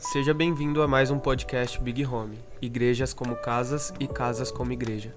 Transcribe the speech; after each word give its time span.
Seja 0.00 0.32
bem-vindo 0.32 0.80
a 0.80 0.88
mais 0.88 1.10
um 1.10 1.18
podcast 1.18 1.78
Big 1.78 2.06
Home. 2.06 2.38
Igrejas 2.60 3.12
como 3.12 3.36
casas 3.36 3.92
e 4.00 4.08
casas 4.08 4.50
como 4.50 4.72
igreja. 4.72 5.14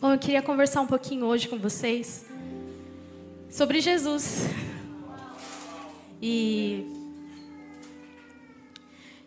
Bom, 0.00 0.10
eu 0.10 0.18
queria 0.18 0.40
conversar 0.40 0.80
um 0.80 0.86
pouquinho 0.86 1.26
hoje 1.26 1.48
com 1.48 1.58
vocês 1.58 2.24
sobre 3.50 3.78
Jesus. 3.82 4.48
E 6.20 6.86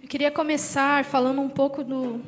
eu 0.02 0.10
queria 0.10 0.32
começar 0.32 1.06
falando 1.06 1.40
um 1.40 1.50
pouco 1.50 1.84
do 1.84 2.20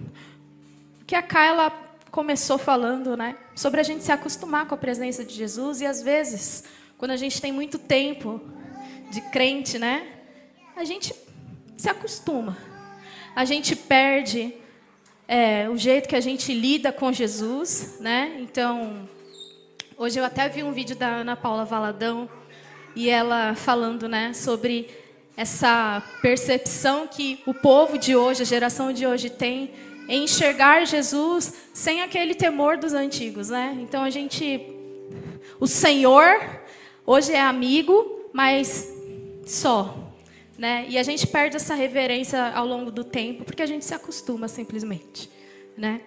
que 1.08 1.16
a 1.16 1.24
Kyla 1.24 1.72
começou 2.12 2.60
falando, 2.60 3.18
né? 3.18 3.36
Sobre 3.56 3.80
a 3.80 3.84
gente 3.84 4.04
se 4.04 4.12
acostumar 4.12 4.68
com 4.68 4.76
a 4.76 4.78
presença 4.78 5.26
de 5.26 5.34
Jesus 5.34 5.82
e 5.82 5.86
às 5.88 6.04
vezes, 6.04 6.66
quando 6.96 7.10
a 7.10 7.18
gente 7.18 7.42
tem 7.42 7.52
muito 7.52 7.80
tempo 7.80 8.40
de 9.14 9.22
crente, 9.22 9.78
né? 9.78 10.08
A 10.76 10.84
gente 10.84 11.14
se 11.78 11.88
acostuma. 11.88 12.58
A 13.36 13.46
gente 13.46 13.76
perde 13.76 14.56
é, 15.28 15.70
o 15.70 15.78
jeito 15.78 16.10
que 16.10 16.16
a 16.16 16.20
gente 16.20 16.52
lida 16.52 16.92
com 16.92 17.14
Jesus, 17.14 17.98
né? 18.00 18.36
Então, 18.40 19.08
hoje 19.96 20.20
eu 20.20 20.26
até 20.26 20.50
vi 20.50 20.64
um 20.64 20.72
vídeo 20.72 20.96
da 20.96 21.08
Ana 21.08 21.36
Paula 21.36 21.64
Valadão 21.64 22.28
e 22.96 23.08
ela 23.08 23.54
falando, 23.54 24.08
né, 24.08 24.34
sobre 24.34 24.90
essa 25.38 26.02
percepção 26.22 27.08
que 27.08 27.40
o 27.46 27.54
povo 27.54 28.00
de 28.00 28.16
hoje, 28.16 28.42
a 28.42 28.46
geração 28.46 28.92
de 28.92 29.06
hoje 29.06 29.30
tem 29.30 29.72
em 30.08 30.24
enxergar 30.24 30.86
Jesus 30.86 31.54
sem 31.72 32.02
aquele 32.02 32.34
temor 32.34 32.78
dos 32.78 32.94
antigos, 32.94 33.50
né? 33.50 33.78
Então 33.80 34.04
a 34.04 34.10
gente, 34.10 34.62
o 35.60 35.68
Senhor 35.68 36.40
hoje 37.06 37.32
é 37.32 37.42
amigo, 37.42 38.30
mas 38.34 39.03
só, 39.46 40.14
né? 40.58 40.86
E 40.90 40.98
a 40.98 41.04
gente 41.04 41.28
perde 41.28 41.56
essa 41.56 41.76
reverência 41.76 42.52
ao 42.54 42.66
longo 42.66 42.92
do 42.92 43.04
tempo 43.04 43.44
porque 43.44 43.62
a 43.62 43.66
gente 43.66 43.86
se 43.86 43.94
acostuma 43.94 44.48
simplesmente, 44.48 45.30
né? 45.78 46.02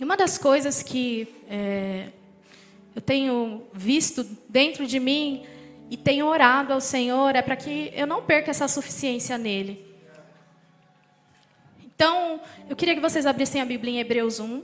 Uma 0.00 0.16
das 0.16 0.36
coisas 0.36 0.82
que 0.82 1.28
é, 1.48 2.08
eu 2.94 3.00
tenho 3.00 3.62
visto 3.72 4.24
dentro 4.48 4.86
de 4.86 4.98
mim 4.98 5.44
e 5.88 5.96
tenho 5.96 6.26
orado 6.26 6.72
ao 6.72 6.80
Senhor 6.80 7.36
é 7.36 7.42
para 7.42 7.54
que 7.54 7.92
eu 7.94 8.06
não 8.06 8.22
perca 8.22 8.50
essa 8.50 8.66
suficiência 8.66 9.38
nele. 9.38 9.86
Então, 11.94 12.40
eu 12.68 12.74
queria 12.74 12.94
que 12.94 13.00
vocês 13.00 13.26
abrissem 13.26 13.60
a 13.60 13.64
Bíblia 13.64 13.92
em 13.92 14.00
Hebreus 14.00 14.40
1. 14.40 14.62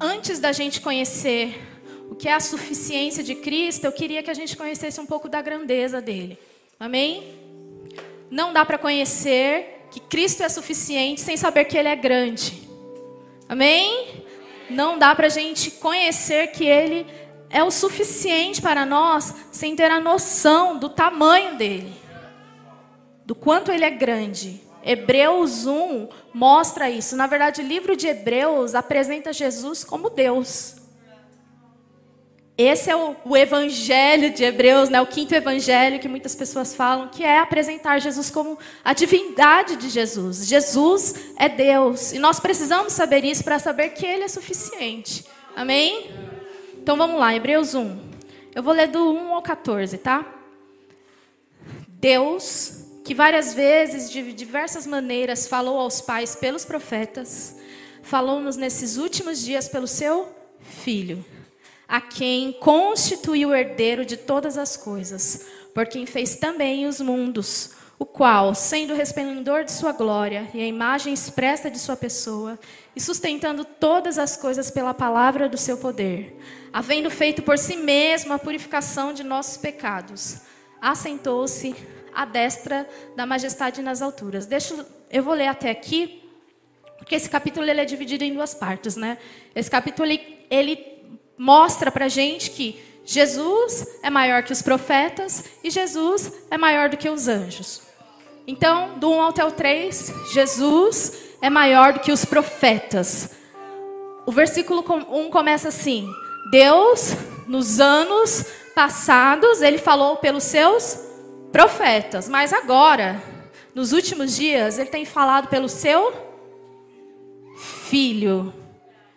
Antes 0.00 0.40
da 0.40 0.50
gente 0.50 0.80
conhecer 0.80 1.71
o 2.12 2.14
que 2.14 2.28
é 2.28 2.34
a 2.34 2.40
suficiência 2.40 3.22
de 3.22 3.34
Cristo, 3.34 3.86
eu 3.86 3.92
queria 3.92 4.22
que 4.22 4.30
a 4.30 4.34
gente 4.34 4.54
conhecesse 4.54 5.00
um 5.00 5.06
pouco 5.06 5.30
da 5.30 5.40
grandeza 5.40 5.98
dele. 5.98 6.38
Amém? 6.78 7.38
Não 8.30 8.52
dá 8.52 8.66
para 8.66 8.76
conhecer 8.76 9.86
que 9.90 9.98
Cristo 9.98 10.42
é 10.42 10.48
suficiente 10.50 11.22
sem 11.22 11.38
saber 11.38 11.64
que 11.64 11.76
ele 11.76 11.88
é 11.88 11.96
grande. 11.96 12.68
Amém? 13.48 14.26
Não 14.68 14.98
dá 14.98 15.14
para 15.14 15.28
a 15.28 15.30
gente 15.30 15.70
conhecer 15.70 16.48
que 16.48 16.66
ele 16.66 17.06
é 17.48 17.64
o 17.64 17.70
suficiente 17.70 18.60
para 18.60 18.84
nós 18.84 19.34
sem 19.50 19.74
ter 19.74 19.90
a 19.90 19.98
noção 19.98 20.78
do 20.78 20.90
tamanho 20.90 21.56
dele, 21.56 21.94
do 23.24 23.34
quanto 23.34 23.72
ele 23.72 23.86
é 23.86 23.90
grande. 23.90 24.60
Hebreus 24.84 25.64
1 25.64 26.08
mostra 26.34 26.90
isso. 26.90 27.16
Na 27.16 27.26
verdade, 27.26 27.62
o 27.62 27.66
livro 27.66 27.96
de 27.96 28.06
Hebreus 28.06 28.74
apresenta 28.74 29.32
Jesus 29.32 29.82
como 29.82 30.10
Deus. 30.10 30.81
Esse 32.62 32.90
é 32.90 32.96
o, 32.96 33.16
o, 33.24 33.36
evangelho 33.36 34.30
de 34.30 34.44
Hebreus, 34.44 34.88
né? 34.88 35.00
o 35.00 35.06
quinto 35.06 35.34
evangelho 35.34 35.98
que 35.98 36.08
muitas 36.08 36.34
pessoas 36.34 36.74
falam, 36.74 37.08
que 37.08 37.24
é 37.24 37.38
apresentar 37.38 37.98
Jesus 37.98 38.30
como 38.30 38.58
a 38.84 38.92
divindade 38.92 39.76
de 39.76 39.88
Jesus. 39.88 40.46
Jesus 40.46 41.14
é 41.36 41.48
Deus. 41.48 42.12
E 42.12 42.18
nós 42.18 42.38
precisamos 42.38 42.92
saber 42.92 43.24
isso 43.24 43.42
para 43.42 43.58
saber 43.58 43.90
que 43.90 44.06
Ele 44.06 44.24
é 44.24 44.28
suficiente. 44.28 45.24
Amém? 45.56 46.10
Então 46.74 46.96
vamos 46.96 47.18
lá, 47.18 47.34
Hebreus 47.34 47.74
1. 47.74 47.98
Eu 48.54 48.62
vou 48.62 48.72
ler 48.72 48.88
do 48.88 49.12
1 49.12 49.34
ao 49.34 49.42
14, 49.42 49.98
tá? 49.98 50.24
Deus 51.88 52.82
que 53.04 53.14
várias 53.14 53.52
vezes, 53.52 54.10
de 54.10 54.32
diversas 54.32 54.86
maneiras, 54.86 55.48
falou 55.48 55.78
aos 55.80 56.00
pais 56.00 56.36
pelos 56.36 56.64
profetas, 56.64 57.56
falou-nos 58.02 58.56
nesses 58.56 58.96
últimos 58.96 59.42
dias 59.42 59.68
pelo 59.68 59.88
seu 59.88 60.28
Filho, 60.84 61.24
a 61.92 62.00
quem 62.00 62.52
constituiu 62.52 63.50
o 63.50 63.54
herdeiro 63.54 64.02
de 64.02 64.16
todas 64.16 64.56
as 64.56 64.78
coisas, 64.78 65.46
por 65.74 65.86
quem 65.86 66.06
fez 66.06 66.36
também 66.36 66.86
os 66.86 67.02
mundos, 67.02 67.72
o 67.98 68.06
qual, 68.06 68.54
sendo 68.54 68.94
o 68.94 68.96
resplendor 68.96 69.62
de 69.62 69.72
sua 69.72 69.92
glória 69.92 70.48
e 70.54 70.62
a 70.62 70.66
imagem 70.66 71.12
expressa 71.12 71.70
de 71.70 71.78
sua 71.78 71.94
pessoa, 71.94 72.58
e 72.96 73.00
sustentando 73.00 73.62
todas 73.62 74.16
as 74.16 74.38
coisas 74.38 74.70
pela 74.70 74.94
palavra 74.94 75.50
do 75.50 75.58
seu 75.58 75.76
poder, 75.76 76.34
havendo 76.72 77.10
feito 77.10 77.42
por 77.42 77.58
si 77.58 77.76
mesmo 77.76 78.32
a 78.32 78.38
purificação 78.38 79.12
de 79.12 79.22
nossos 79.22 79.58
pecados, 79.58 80.38
assentou-se 80.80 81.76
à 82.14 82.24
destra 82.24 82.88
da 83.14 83.26
majestade 83.26 83.82
nas 83.82 84.00
alturas. 84.00 84.46
Deixa, 84.46 84.86
eu 85.10 85.22
vou 85.22 85.34
ler 85.34 85.48
até 85.48 85.68
aqui, 85.68 86.22
porque 86.96 87.16
esse 87.16 87.28
capítulo 87.28 87.66
ele 87.66 87.82
é 87.82 87.84
dividido 87.84 88.24
em 88.24 88.32
duas 88.32 88.54
partes, 88.54 88.96
né? 88.96 89.18
Esse 89.54 89.70
capítulo 89.70 90.08
ele, 90.08 90.46
ele 90.50 90.91
mostra 91.36 91.90
para 91.90 92.08
gente 92.08 92.50
que 92.50 92.78
Jesus 93.04 93.86
é 94.02 94.10
maior 94.10 94.42
que 94.42 94.52
os 94.52 94.62
profetas 94.62 95.44
e 95.62 95.70
Jesus 95.70 96.32
é 96.50 96.56
maior 96.56 96.88
do 96.88 96.96
que 96.96 97.08
os 97.08 97.28
anjos. 97.28 97.82
Então, 98.46 98.98
do 98.98 99.10
1 99.10 99.22
até 99.22 99.44
o 99.44 99.52
3, 99.52 100.12
Jesus 100.32 101.12
é 101.40 101.50
maior 101.50 101.92
do 101.92 102.00
que 102.00 102.12
os 102.12 102.24
profetas. 102.24 103.30
O 104.26 104.32
versículo 104.32 104.84
1 104.88 105.30
começa 105.30 105.68
assim: 105.68 106.08
Deus, 106.50 107.14
nos 107.46 107.80
anos 107.80 108.46
passados, 108.74 109.62
ele 109.62 109.78
falou 109.78 110.16
pelos 110.16 110.44
seus 110.44 110.98
profetas, 111.50 112.28
mas 112.28 112.52
agora, 112.52 113.22
nos 113.74 113.92
últimos 113.92 114.34
dias, 114.34 114.78
ele 114.78 114.90
tem 114.90 115.04
falado 115.04 115.48
pelo 115.48 115.68
seu 115.68 116.12
filho. 117.88 118.52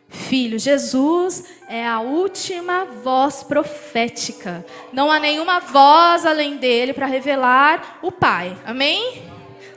Filho, 0.08 0.58
Jesus 0.58 1.44
é 1.68 1.86
a 1.86 2.00
última 2.00 2.86
voz 2.86 3.44
profética. 3.44 4.66
Não 4.94 5.12
há 5.12 5.20
nenhuma 5.20 5.59
voz 5.59 6.26
além 6.26 6.58
dele 6.58 6.94
para 6.94 7.06
revelar 7.06 8.00
o 8.02 8.12
Pai. 8.12 8.56
Amém? 8.66 9.24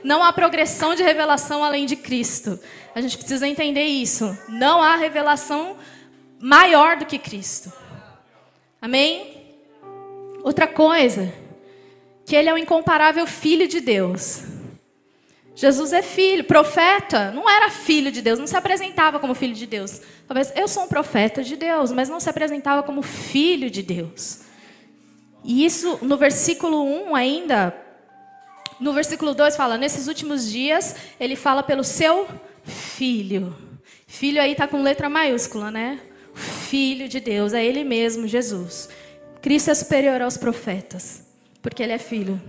Não 0.03 0.23
há 0.23 0.31
progressão 0.31 0.95
de 0.95 1.03
revelação 1.03 1.63
além 1.63 1.85
de 1.85 1.95
Cristo. 1.95 2.59
A 2.93 3.01
gente 3.01 3.17
precisa 3.17 3.47
entender 3.47 3.85
isso. 3.85 4.37
Não 4.47 4.81
há 4.81 4.95
revelação 4.95 5.77
maior 6.39 6.97
do 6.97 7.05
que 7.05 7.17
Cristo. 7.17 7.71
Amém? 8.81 9.45
Outra 10.43 10.67
coisa 10.67 11.33
que 12.25 12.35
ele 12.35 12.49
é 12.49 12.53
o 12.53 12.57
incomparável 12.57 13.25
filho 13.25 13.67
de 13.67 13.81
Deus. 13.81 14.58
Jesus 15.59 15.91
é 15.91 16.01
filho, 16.01 16.45
profeta, 16.45 17.31
não 17.31 17.49
era 17.49 17.69
filho 17.69 18.13
de 18.13 18.21
Deus, 18.21 18.39
não 18.39 18.47
se 18.47 18.55
apresentava 18.55 19.19
como 19.19 19.35
filho 19.35 19.53
de 19.53 19.67
Deus. 19.67 19.99
Talvez 20.25 20.53
eu 20.55 20.69
sou 20.69 20.83
um 20.83 20.87
profeta 20.87 21.43
de 21.43 21.57
Deus, 21.57 21.91
mas 21.91 22.07
não 22.07 22.17
se 22.17 22.29
apresentava 22.29 22.81
como 22.81 23.01
filho 23.01 23.69
de 23.69 23.83
Deus. 23.83 24.39
E 25.43 25.65
isso 25.65 25.99
no 26.01 26.15
versículo 26.15 26.81
1 27.09 27.13
ainda, 27.13 27.75
no 28.79 28.93
versículo 28.93 29.35
2 29.35 29.57
fala, 29.57 29.77
nesses 29.77 30.07
últimos 30.07 30.49
dias, 30.49 30.95
ele 31.19 31.35
fala 31.35 31.61
pelo 31.61 31.83
seu 31.83 32.25
filho. 32.63 33.53
Filho 34.07 34.41
aí 34.41 34.53
está 34.53 34.65
com 34.65 34.81
letra 34.81 35.09
maiúscula, 35.09 35.69
né? 35.69 35.99
Filho 36.33 37.09
de 37.09 37.19
Deus, 37.19 37.51
é 37.51 37.65
ele 37.65 37.83
mesmo, 37.83 38.29
Jesus. 38.29 38.87
Cristo 39.41 39.71
é 39.71 39.73
superior 39.73 40.21
aos 40.21 40.37
profetas 40.37 41.27
porque 41.61 41.83
ele 41.83 41.91
é 41.91 41.97
filho. 41.97 42.39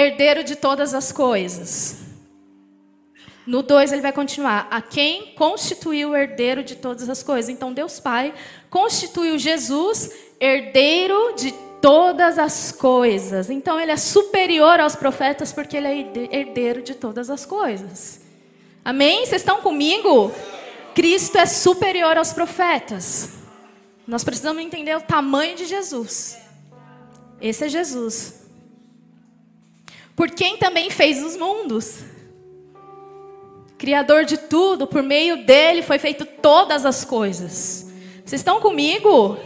Herdeiro 0.00 0.44
de 0.44 0.54
todas 0.54 0.94
as 0.94 1.10
coisas. 1.10 1.96
No 3.44 3.64
2 3.64 3.90
ele 3.90 4.00
vai 4.00 4.12
continuar. 4.12 4.68
A 4.70 4.80
quem 4.80 5.34
constituiu 5.34 6.10
o 6.10 6.16
herdeiro 6.16 6.62
de 6.62 6.76
todas 6.76 7.08
as 7.08 7.20
coisas. 7.20 7.48
Então 7.48 7.72
Deus 7.72 7.98
Pai 7.98 8.32
constituiu 8.70 9.36
Jesus 9.36 10.12
herdeiro 10.38 11.34
de 11.34 11.50
todas 11.82 12.38
as 12.38 12.70
coisas. 12.70 13.50
Então 13.50 13.80
ele 13.80 13.90
é 13.90 13.96
superior 13.96 14.78
aos 14.78 14.94
profetas 14.94 15.52
porque 15.52 15.76
ele 15.76 15.88
é 15.88 16.38
herdeiro 16.38 16.80
de 16.80 16.94
todas 16.94 17.28
as 17.28 17.44
coisas. 17.44 18.20
Amém? 18.84 19.26
Vocês 19.26 19.42
estão 19.42 19.60
comigo? 19.62 20.30
Cristo 20.94 21.38
é 21.38 21.46
superior 21.46 22.16
aos 22.16 22.32
profetas. 22.32 23.30
Nós 24.06 24.22
precisamos 24.22 24.62
entender 24.62 24.96
o 24.96 25.00
tamanho 25.00 25.56
de 25.56 25.66
Jesus. 25.66 26.38
Esse 27.40 27.64
é 27.64 27.68
Jesus. 27.68 28.37
Por 30.18 30.32
quem 30.32 30.56
também 30.56 30.90
fez 30.90 31.22
os 31.22 31.36
mundos. 31.36 32.00
Criador 33.78 34.24
de 34.24 34.36
tudo, 34.36 34.84
por 34.84 35.00
meio 35.00 35.46
dele 35.46 35.80
foi 35.80 35.96
feito 35.96 36.26
todas 36.26 36.84
as 36.84 37.04
coisas. 37.04 37.88
Vocês 38.24 38.40
estão 38.40 38.60
comigo? 38.60 39.38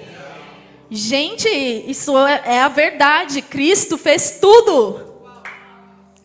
Gente, 0.91 1.47
isso 1.47 2.17
é, 2.27 2.55
é 2.55 2.61
a 2.63 2.69
verdade. 2.69 3.43
Cristo 3.43 3.99
fez 3.99 4.39
tudo. 4.41 5.13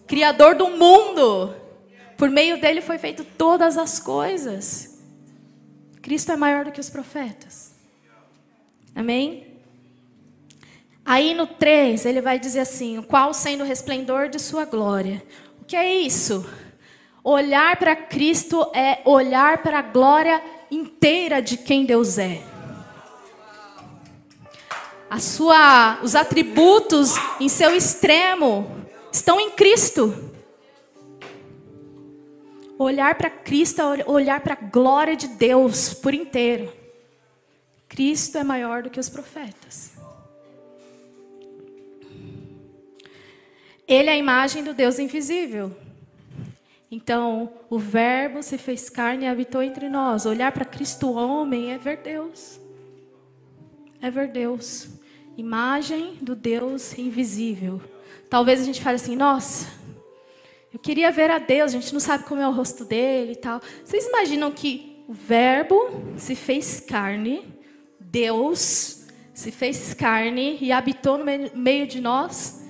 Criador 0.07 0.55
do 0.55 0.69
mundo. 0.69 1.53
Por 2.15 2.29
meio 2.29 2.57
dele 2.57 2.79
foi 2.79 2.97
feito 2.97 3.25
todas 3.25 3.77
as 3.77 3.99
coisas. 3.99 4.97
Cristo 6.01 6.31
é 6.31 6.38
maior 6.38 6.63
do 6.63 6.71
que 6.71 6.79
os 6.79 6.89
profetas. 6.89 7.75
Amém? 8.95 9.46
Aí 11.09 11.33
no 11.33 11.48
3, 11.48 12.06
ele 12.06 12.19
vai 12.19 12.38
dizer 12.38 12.59
assim: 12.59 13.01
qual 13.01 13.33
sendo 13.33 13.63
o 13.63 13.65
resplendor 13.65 14.27
de 14.27 14.39
sua 14.39 14.65
glória. 14.65 15.24
O 15.62 15.63
que 15.63 15.74
é 15.74 15.95
isso? 16.01 16.45
Olhar 17.24 17.77
para 17.77 17.95
Cristo 17.95 18.69
é 18.75 19.00
olhar 19.06 19.59
para 19.59 19.80
a 19.80 19.81
glória 19.81 20.44
inteira 20.69 21.42
de 21.42 21.56
quem 21.56 21.86
Deus 21.86 22.18
é. 22.18 22.44
A 25.09 25.19
sua, 25.19 26.01
os 26.04 26.13
atributos 26.13 27.15
em 27.39 27.48
seu 27.48 27.74
extremo 27.74 28.69
estão 29.09 29.39
em 29.39 29.51
Cristo. 29.51 30.33
Olhar 32.77 33.15
para 33.15 33.30
Cristo 33.30 33.81
é 33.81 34.04
olhar 34.06 34.42
para 34.42 34.56
a 34.56 34.68
glória 34.68 35.15
de 35.15 35.30
Deus 35.30 35.94
por 35.94 36.13
inteiro. 36.13 36.69
Cristo 37.88 38.38
é 38.38 38.44
maior 38.44 38.83
do 38.83 38.89
que 38.89 39.00
os 39.00 39.07
profetas. 39.07 39.96
Ele 43.87 44.09
é 44.09 44.13
a 44.13 44.17
imagem 44.17 44.63
do 44.63 44.73
Deus 44.73 44.99
invisível. 44.99 45.75
Então, 46.91 47.53
o 47.69 47.79
Verbo 47.79 48.43
se 48.43 48.57
fez 48.57 48.89
carne 48.89 49.25
e 49.25 49.27
habitou 49.27 49.61
entre 49.61 49.87
nós. 49.87 50.25
Olhar 50.25 50.51
para 50.51 50.65
Cristo 50.65 51.11
homem 51.11 51.71
é 51.71 51.77
ver 51.77 51.97
Deus. 51.97 52.59
É 54.01 54.11
ver 54.11 54.27
Deus. 54.29 54.89
Imagem 55.37 56.17
do 56.21 56.35
Deus 56.35 56.97
invisível. 56.97 57.81
Talvez 58.29 58.61
a 58.61 58.63
gente 58.63 58.81
fale 58.81 58.95
assim: 58.95 59.15
nossa, 59.15 59.67
eu 60.73 60.79
queria 60.79 61.11
ver 61.11 61.31
a 61.31 61.39
Deus, 61.39 61.71
a 61.71 61.79
gente 61.79 61.93
não 61.93 61.99
sabe 61.99 62.25
como 62.25 62.41
é 62.41 62.47
o 62.47 62.51
rosto 62.51 62.83
dele 62.83 63.33
e 63.33 63.37
tal. 63.37 63.61
Vocês 63.83 64.05
imaginam 64.05 64.51
que 64.51 65.03
o 65.07 65.13
Verbo 65.13 65.89
se 66.17 66.35
fez 66.35 66.79
carne, 66.79 67.41
Deus 67.99 69.05
se 69.33 69.51
fez 69.51 69.93
carne 69.93 70.57
e 70.59 70.71
habitou 70.71 71.17
no 71.17 71.25
meio 71.55 71.87
de 71.87 72.01
nós? 72.01 72.66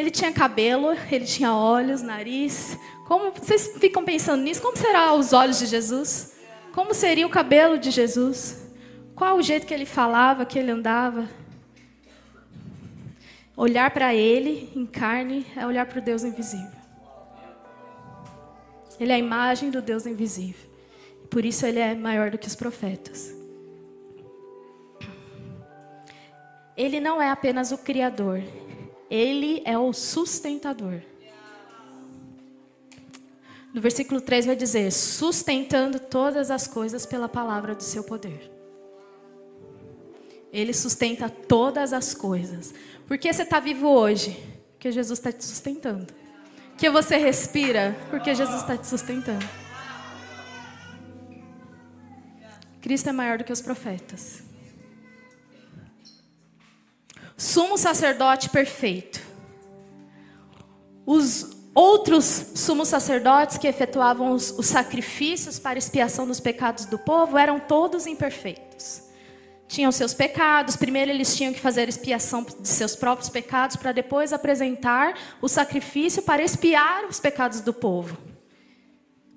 Ele 0.00 0.10
tinha 0.10 0.32
cabelo, 0.32 0.96
ele 1.12 1.26
tinha 1.26 1.54
olhos, 1.54 2.00
nariz. 2.00 2.78
Como 3.06 3.32
vocês 3.32 3.76
ficam 3.78 4.02
pensando 4.02 4.42
nisso? 4.42 4.62
Como 4.62 4.74
serão 4.74 5.18
os 5.18 5.34
olhos 5.34 5.58
de 5.58 5.66
Jesus? 5.66 6.38
Como 6.72 6.94
seria 6.94 7.26
o 7.26 7.30
cabelo 7.30 7.76
de 7.76 7.90
Jesus? 7.90 8.66
Qual 9.14 9.36
o 9.36 9.42
jeito 9.42 9.66
que 9.66 9.74
ele 9.74 9.84
falava, 9.84 10.46
que 10.46 10.58
ele 10.58 10.70
andava? 10.70 11.28
Olhar 13.54 13.90
para 13.90 14.14
ele 14.14 14.72
em 14.74 14.86
carne 14.86 15.44
é 15.54 15.66
olhar 15.66 15.84
para 15.84 15.98
o 15.98 16.02
Deus 16.02 16.24
invisível. 16.24 16.80
Ele 18.98 19.12
é 19.12 19.16
a 19.16 19.18
imagem 19.18 19.68
do 19.70 19.82
Deus 19.82 20.06
invisível. 20.06 20.70
Por 21.28 21.44
isso 21.44 21.66
ele 21.66 21.78
é 21.78 21.94
maior 21.94 22.30
do 22.30 22.38
que 22.38 22.48
os 22.48 22.56
profetas. 22.56 23.34
Ele 26.74 27.00
não 27.00 27.20
é 27.20 27.28
apenas 27.28 27.70
o 27.70 27.76
criador, 27.76 28.42
ele 29.10 29.60
é 29.64 29.76
o 29.76 29.92
sustentador. 29.92 31.02
No 33.74 33.80
versículo 33.80 34.20
3 34.20 34.46
vai 34.46 34.56
dizer: 34.56 34.92
sustentando 34.92 35.98
todas 35.98 36.50
as 36.50 36.68
coisas 36.68 37.04
pela 37.04 37.28
palavra 37.28 37.74
do 37.74 37.82
seu 37.82 38.04
poder. 38.04 38.50
Ele 40.52 40.72
sustenta 40.72 41.28
todas 41.28 41.92
as 41.92 42.14
coisas. 42.14 42.72
Por 43.06 43.18
que 43.18 43.32
você 43.32 43.42
está 43.42 43.60
vivo 43.60 43.88
hoje? 43.88 44.40
Porque 44.72 44.90
Jesus 44.90 45.18
está 45.18 45.30
te 45.30 45.44
sustentando. 45.44 46.12
Que 46.76 46.88
você 46.88 47.16
respira? 47.16 47.96
Porque 48.10 48.34
Jesus 48.34 48.62
está 48.62 48.76
te 48.76 48.86
sustentando. 48.86 49.46
Cristo 52.80 53.08
é 53.08 53.12
maior 53.12 53.38
do 53.38 53.44
que 53.44 53.52
os 53.52 53.60
profetas 53.60 54.49
sumo 57.40 57.78
sacerdote 57.78 58.50
perfeito. 58.50 59.18
Os 61.06 61.56
outros 61.74 62.24
sumos 62.54 62.88
sacerdotes 62.88 63.56
que 63.56 63.66
efetuavam 63.66 64.32
os, 64.32 64.50
os, 64.50 64.66
sacrifícios 64.66 65.58
para 65.58 65.78
expiação 65.78 66.26
dos 66.26 66.38
pecados 66.38 66.84
do 66.84 66.98
povo 66.98 67.38
eram 67.38 67.58
todos 67.58 68.06
imperfeitos. 68.06 69.04
Tinham 69.66 69.90
seus 69.90 70.12
pecados, 70.12 70.76
primeiro 70.76 71.10
eles 71.10 71.34
tinham 71.34 71.54
que 71.54 71.60
fazer 71.60 71.88
expiação 71.88 72.42
de 72.42 72.68
seus 72.68 72.94
próprios 72.94 73.30
pecados 73.30 73.74
para 73.76 73.92
depois 73.92 74.34
apresentar 74.34 75.14
o 75.40 75.48
sacrifício 75.48 76.22
para 76.22 76.42
expiar 76.42 77.06
os 77.06 77.18
pecados 77.18 77.62
do 77.62 77.72
povo. 77.72 78.18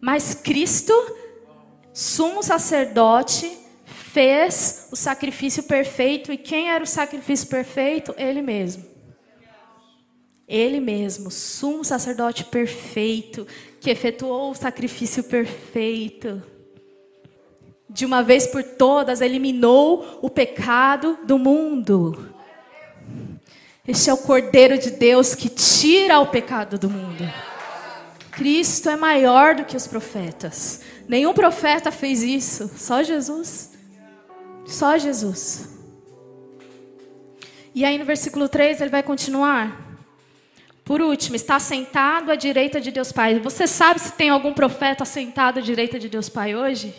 Mas 0.01 0.33
Cristo, 0.33 0.94
sumo 1.94 2.44
sacerdote, 2.44 3.62
fez 4.13 4.89
o 4.92 4.95
sacrifício 4.95 5.63
perfeito. 5.63 6.31
E 6.31 6.38
quem 6.38 6.69
era 6.69 6.83
o 6.83 6.88
sacrifício 6.88 7.48
perfeito? 7.48 8.13
Ele 8.15 8.42
mesmo. 8.42 8.86
Ele 10.48 10.80
mesmo, 10.80 11.31
sumo 11.31 11.83
sacerdote 11.83 12.44
perfeito, 12.44 13.48
que 13.81 13.89
efetuou 13.89 14.51
o 14.51 14.56
sacrifício 14.56 15.24
perfeito. 15.24 16.44
De 17.89 18.06
uma 18.06 18.21
vez 18.21 18.45
por 18.45 18.63
todas, 18.63 19.19
eliminou 19.19 20.19
o 20.21 20.30
pecado 20.30 21.18
do 21.25 21.39
mundo. 21.39 22.30
Este 23.88 24.10
é 24.10 24.13
o 24.13 24.18
Cordeiro 24.18 24.77
de 24.77 24.92
Deus 24.92 25.33
que 25.33 25.50
tira 25.50 26.19
o 26.19 26.27
pecado 26.27 26.77
do 26.77 26.89
mundo. 26.89 27.24
Cristo 28.31 28.89
é 28.89 28.95
maior 28.95 29.56
do 29.56 29.65
que 29.65 29.77
os 29.77 29.88
profetas. 29.88 30.81
Nenhum 31.07 31.33
profeta 31.33 31.92
fez 31.92 32.21
isso, 32.21 32.69
só 32.75 33.01
Jesus. 33.01 33.72
Só 34.65 34.98
Jesus. 34.98 35.69
E 37.75 37.83
aí 37.83 37.98
no 37.98 38.06
versículo 38.06 38.48
3 38.48 38.81
ele 38.81 38.89
vai 38.89 39.04
continuar. 39.04 39.81
Por 40.86 41.01
último, 41.01 41.36
está 41.36 41.60
sentado 41.60 42.31
à 42.31 42.36
direita 42.36 42.80
de 42.80 42.92
Deus 42.92 43.12
Pai. 43.12 43.39
Você 43.39 43.65
sabe 43.65 44.00
se 44.00 44.12
tem 44.13 44.30
algum 44.30 44.54
profeta 44.54 45.06
sentado 45.06 45.60
à 45.60 45.62
direita 45.62 45.98
de 45.98 46.10
Deus 46.10 46.27
Pai 46.27 46.56
hoje? 46.56 46.94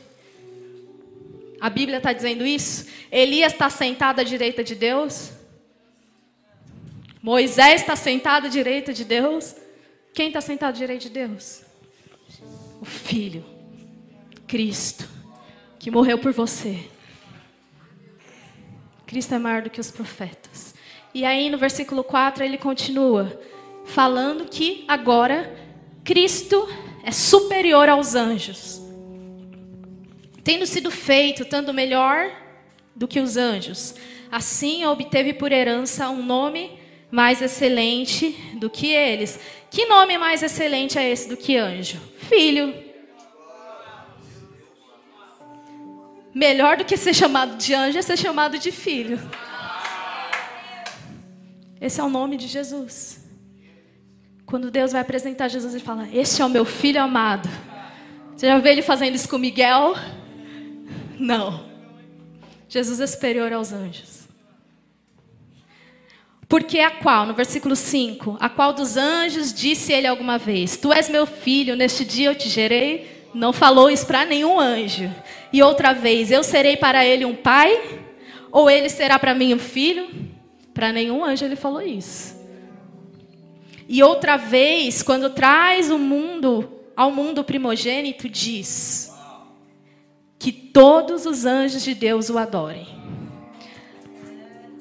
A 1.60 1.68
Bíblia 1.68 1.98
está 1.98 2.12
dizendo 2.12 2.46
isso? 2.46 2.86
Elias 3.10 3.52
está 3.52 3.68
sentado 3.68 4.20
à 4.20 4.24
direita 4.24 4.64
de 4.64 4.74
Deus? 4.74 5.32
Moisés 7.22 7.82
está 7.82 7.94
sentado 7.94 8.46
à 8.46 8.50
direita 8.50 8.92
de 8.92 9.04
Deus? 9.04 9.54
Quem 10.12 10.28
está 10.28 10.40
sentado 10.40 10.70
à 10.70 10.78
direita 10.78 11.02
de 11.04 11.10
Deus? 11.10 11.62
O 12.80 12.84
Filho, 12.84 13.44
Cristo, 14.46 15.08
que 15.78 15.90
morreu 15.90 16.18
por 16.18 16.32
você 16.32 16.88
Cristo 19.14 19.32
é 19.32 19.38
maior 19.38 19.62
do 19.62 19.70
que 19.70 19.80
os 19.80 19.92
profetas. 19.92 20.74
E 21.14 21.24
aí 21.24 21.48
no 21.48 21.56
versículo 21.56 22.02
4 22.02 22.42
ele 22.42 22.58
continua 22.58 23.40
falando 23.84 24.46
que 24.46 24.84
agora 24.88 25.56
Cristo 26.02 26.68
é 27.04 27.12
superior 27.12 27.88
aos 27.88 28.16
anjos. 28.16 28.82
Tendo 30.42 30.66
sido 30.66 30.90
feito 30.90 31.44
tanto 31.44 31.72
melhor 31.72 32.28
do 32.92 33.06
que 33.06 33.20
os 33.20 33.36
anjos, 33.36 33.94
assim 34.32 34.84
obteve 34.84 35.32
por 35.32 35.52
herança 35.52 36.10
um 36.10 36.20
nome 36.20 36.72
mais 37.08 37.40
excelente 37.40 38.36
do 38.54 38.68
que 38.68 38.88
eles. 38.88 39.38
Que 39.70 39.86
nome 39.86 40.18
mais 40.18 40.42
excelente 40.42 40.98
é 40.98 41.08
esse 41.08 41.28
do 41.28 41.36
que 41.36 41.56
anjo? 41.56 42.00
Filho. 42.18 42.83
Melhor 46.34 46.76
do 46.76 46.84
que 46.84 46.96
ser 46.96 47.14
chamado 47.14 47.56
de 47.56 47.72
anjo 47.72 47.96
é 47.96 48.02
ser 48.02 48.18
chamado 48.18 48.58
de 48.58 48.72
filho. 48.72 49.20
Esse 51.80 52.00
é 52.00 52.02
o 52.02 52.08
nome 52.08 52.36
de 52.36 52.48
Jesus. 52.48 53.24
Quando 54.44 54.70
Deus 54.70 54.92
vai 54.92 55.00
apresentar 55.00 55.48
Jesus, 55.48 55.74
ele 55.74 55.84
fala: 55.84 56.08
Este 56.12 56.42
é 56.42 56.44
o 56.44 56.48
meu 56.48 56.64
filho 56.64 57.00
amado. 57.00 57.48
Você 58.34 58.46
já 58.46 58.58
vê 58.58 58.72
ele 58.72 58.82
fazendo 58.82 59.14
isso 59.14 59.28
com 59.28 59.38
Miguel? 59.38 59.94
Não. 61.18 61.64
Jesus 62.68 63.00
é 63.00 63.06
superior 63.06 63.52
aos 63.52 63.72
anjos. 63.72 64.24
Porque 66.48 66.80
a 66.80 66.90
qual, 66.90 67.26
no 67.26 67.34
versículo 67.34 67.76
5, 67.76 68.36
a 68.40 68.48
qual 68.48 68.72
dos 68.72 68.96
anjos 68.96 69.54
disse 69.54 69.92
ele 69.92 70.08
alguma 70.08 70.36
vez: 70.36 70.76
Tu 70.76 70.92
és 70.92 71.08
meu 71.08 71.26
filho, 71.26 71.76
neste 71.76 72.04
dia 72.04 72.30
eu 72.30 72.34
te 72.34 72.48
gerei? 72.48 73.13
Não 73.34 73.52
falou 73.52 73.90
isso 73.90 74.06
para 74.06 74.24
nenhum 74.24 74.60
anjo. 74.60 75.12
E 75.52 75.62
outra 75.62 75.92
vez, 75.92 76.30
eu 76.30 76.44
serei 76.44 76.76
para 76.76 77.04
ele 77.04 77.24
um 77.24 77.34
pai? 77.34 78.00
Ou 78.52 78.70
ele 78.70 78.88
será 78.88 79.18
para 79.18 79.34
mim 79.34 79.52
um 79.52 79.58
filho? 79.58 80.08
Para 80.72 80.92
nenhum 80.92 81.24
anjo 81.24 81.44
ele 81.44 81.56
falou 81.56 81.82
isso. 81.82 82.34
E 83.88 84.02
outra 84.02 84.36
vez, 84.36 85.02
quando 85.02 85.30
traz 85.30 85.90
o 85.90 85.98
mundo 85.98 86.70
ao 86.96 87.10
mundo 87.10 87.42
primogênito, 87.42 88.28
diz 88.28 89.12
que 90.38 90.52
todos 90.52 91.26
os 91.26 91.44
anjos 91.44 91.82
de 91.82 91.94
Deus 91.94 92.30
o 92.30 92.38
adorem. 92.38 92.86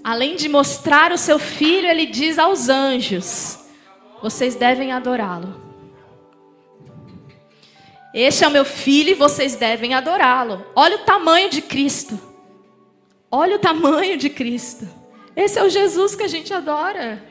além 0.03 0.35
de 0.35 0.49
mostrar 0.49 1.13
o 1.13 1.17
seu 1.17 1.39
filho, 1.39 1.87
ele 1.87 2.05
diz 2.05 2.37
aos 2.37 2.69
anjos: 2.69 3.59
vocês 4.21 4.55
devem 4.55 4.91
adorá-lo. 4.91 5.62
Este 8.13 8.43
é 8.43 8.47
o 8.47 8.51
meu 8.51 8.63
filho 8.63 9.09
e 9.09 9.15
vocês 9.15 9.55
devem 9.55 9.93
adorá-lo. 9.93 10.63
Olha 10.75 10.97
o 10.97 11.05
tamanho 11.05 11.49
de 11.49 11.61
Cristo. 11.61 12.19
Olha 13.31 13.55
o 13.55 13.59
tamanho 13.59 14.17
de 14.17 14.29
Cristo. 14.29 14.87
Esse 15.35 15.57
é 15.57 15.63
o 15.63 15.69
Jesus 15.69 16.15
que 16.15 16.21
a 16.21 16.27
gente 16.27 16.53
adora. 16.53 17.23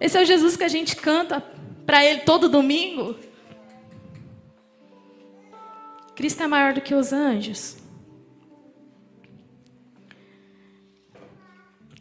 Esse 0.00 0.18
é 0.18 0.22
o 0.22 0.24
Jesus 0.24 0.56
que 0.56 0.64
a 0.64 0.68
gente 0.68 0.96
canta 0.96 1.40
para 1.86 2.04
Ele 2.04 2.20
todo 2.20 2.48
domingo. 2.48 3.14
Cristo 6.16 6.42
é 6.42 6.48
maior 6.48 6.72
do 6.72 6.80
que 6.80 6.96
os 6.96 7.12
anjos. 7.12 7.76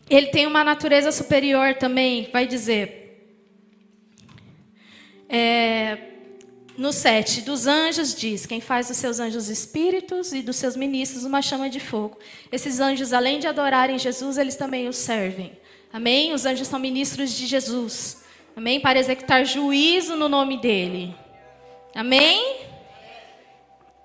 Ele 0.09 0.27
tem 0.27 0.47
uma 0.47 0.63
natureza 0.63 1.11
superior 1.11 1.75
também, 1.75 2.29
vai 2.31 2.47
dizer. 2.47 3.03
É, 5.29 6.16
no 6.77 6.93
7, 6.93 7.41
dos 7.41 7.65
anjos 7.65 8.13
diz: 8.13 8.45
quem 8.45 8.61
faz 8.61 8.87
dos 8.87 8.97
seus 8.97 9.19
anjos 9.19 9.49
espíritos 9.49 10.31
e 10.31 10.43
dos 10.43 10.55
seus 10.57 10.75
ministros 10.75 11.23
uma 11.23 11.41
chama 11.41 11.69
de 11.69 11.79
fogo. 11.79 12.19
Esses 12.51 12.79
anjos, 12.79 13.13
além 13.13 13.39
de 13.39 13.47
adorarem 13.47 13.97
Jesus, 13.97 14.37
eles 14.37 14.55
também 14.55 14.87
o 14.87 14.93
servem. 14.93 15.57
Amém? 15.91 16.33
Os 16.33 16.45
anjos 16.45 16.67
são 16.67 16.79
ministros 16.79 17.31
de 17.31 17.47
Jesus. 17.47 18.23
Amém? 18.55 18.79
Para 18.79 18.99
executar 18.99 19.43
juízo 19.45 20.15
no 20.15 20.29
nome 20.29 20.57
dele. 20.57 21.15
Amém? 21.95 22.57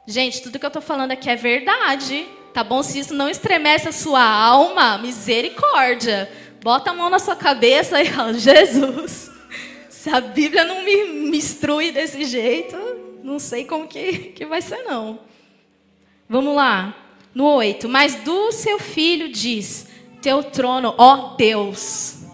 Gente, 0.06 0.42
tudo 0.42 0.58
que 0.58 0.64
eu 0.64 0.68
estou 0.68 0.82
falando 0.82 1.12
aqui 1.12 1.28
é 1.28 1.36
verdade. 1.36 2.26
Tá 2.54 2.64
bom? 2.64 2.82
Se 2.82 2.98
isso 2.98 3.14
não 3.14 3.28
estremece 3.28 3.88
a 3.88 3.92
sua 3.92 4.22
alma, 4.22 4.98
misericórdia. 4.98 6.30
Bota 6.62 6.90
a 6.90 6.94
mão 6.94 7.10
na 7.10 7.18
sua 7.18 7.36
cabeça 7.36 8.00
e 8.00 8.06
fala: 8.06 8.34
Jesus, 8.34 9.30
se 10.02 10.10
a 10.10 10.20
Bíblia 10.20 10.64
não 10.64 10.82
me, 10.82 11.04
me 11.04 11.38
instrui 11.38 11.92
desse 11.92 12.24
jeito, 12.24 12.76
não 13.22 13.38
sei 13.38 13.64
como 13.64 13.86
que, 13.86 14.32
que 14.34 14.44
vai 14.44 14.60
ser, 14.60 14.82
não. 14.82 15.20
Vamos 16.28 16.56
lá. 16.56 16.92
No 17.32 17.44
8. 17.44 17.88
Mas 17.88 18.16
do 18.16 18.50
seu 18.50 18.80
filho 18.80 19.28
diz: 19.30 19.86
Teu 20.20 20.42
trono, 20.42 20.92
ó 20.98 21.36
Deus. 21.36 22.24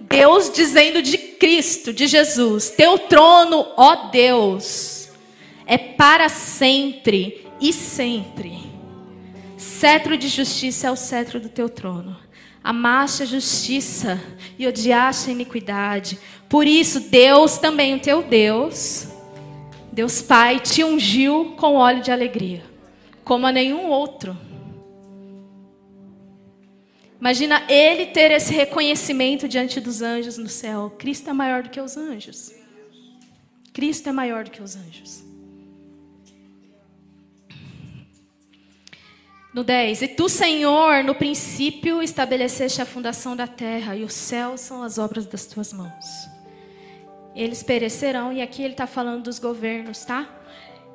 Deus 0.00 0.50
dizendo 0.50 1.02
de 1.02 1.18
Cristo, 1.18 1.92
de 1.92 2.06
Jesus: 2.06 2.70
Teu 2.70 2.98
trono, 3.00 3.66
ó 3.76 4.08
Deus, 4.08 5.10
é 5.66 5.76
para 5.76 6.30
sempre 6.30 7.46
e 7.60 7.70
sempre. 7.70 8.60
Cetro 9.58 10.16
de 10.16 10.26
justiça 10.26 10.86
é 10.86 10.90
o 10.90 10.96
cetro 10.96 11.38
do 11.38 11.50
teu 11.50 11.68
trono. 11.68 12.16
Amaste 12.64 13.22
a 13.22 13.26
justiça 13.26 14.18
e 14.58 14.66
odiaste 14.66 15.28
a 15.28 15.32
iniquidade. 15.32 16.18
Por 16.50 16.66
isso, 16.66 16.98
Deus 16.98 17.58
também, 17.58 17.94
o 17.94 18.00
teu 18.00 18.24
Deus, 18.24 19.06
Deus 19.92 20.20
Pai, 20.20 20.58
te 20.58 20.82
ungiu 20.82 21.54
com 21.56 21.76
óleo 21.76 22.02
de 22.02 22.10
alegria, 22.10 22.64
como 23.22 23.46
a 23.46 23.52
nenhum 23.52 23.86
outro. 23.86 24.36
Imagina 27.20 27.62
ele 27.68 28.06
ter 28.06 28.32
esse 28.32 28.52
reconhecimento 28.52 29.46
diante 29.46 29.80
dos 29.80 30.02
anjos 30.02 30.38
no 30.38 30.48
céu. 30.48 30.92
Cristo 30.98 31.30
é 31.30 31.32
maior 31.32 31.62
do 31.62 31.70
que 31.70 31.80
os 31.80 31.96
anjos. 31.96 32.52
Cristo 33.72 34.08
é 34.08 34.12
maior 34.12 34.42
do 34.42 34.50
que 34.50 34.60
os 34.60 34.74
anjos. 34.74 35.22
No 39.54 39.62
10, 39.62 40.02
e 40.02 40.08
tu, 40.08 40.28
Senhor, 40.28 41.04
no 41.04 41.14
princípio 41.14 42.02
estabeleceste 42.02 42.82
a 42.82 42.86
fundação 42.86 43.36
da 43.36 43.46
terra, 43.46 43.94
e 43.94 44.02
os 44.02 44.14
céus 44.14 44.60
são 44.60 44.82
as 44.82 44.98
obras 44.98 45.26
das 45.26 45.46
tuas 45.46 45.72
mãos. 45.72 46.29
Eles 47.34 47.62
perecerão, 47.62 48.32
e 48.32 48.42
aqui 48.42 48.62
ele 48.62 48.74
está 48.74 48.86
falando 48.86 49.24
dos 49.24 49.38
governos, 49.38 50.04
tá? 50.04 50.28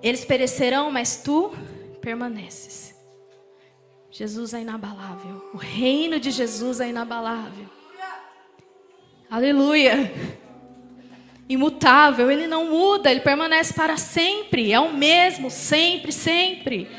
Eles 0.01 0.25
perecerão, 0.25 0.91
mas 0.91 1.17
tu 1.17 1.51
permaneces. 2.01 2.93
Jesus 4.11 4.53
é 4.53 4.61
inabalável. 4.61 5.49
O 5.53 5.57
reino 5.57 6.19
de 6.19 6.31
Jesus 6.31 6.79
é 6.79 6.89
inabalável. 6.89 7.65
Aleluia. 9.29 10.11
Imutável, 11.49 12.31
ele 12.31 12.47
não 12.47 12.65
muda, 12.65 13.11
ele 13.11 13.19
permanece 13.19 13.73
para 13.73 13.97
sempre. 13.97 14.71
É 14.71 14.79
o 14.79 14.93
mesmo, 14.93 15.49
sempre, 15.51 16.11
sempre. 16.11 16.89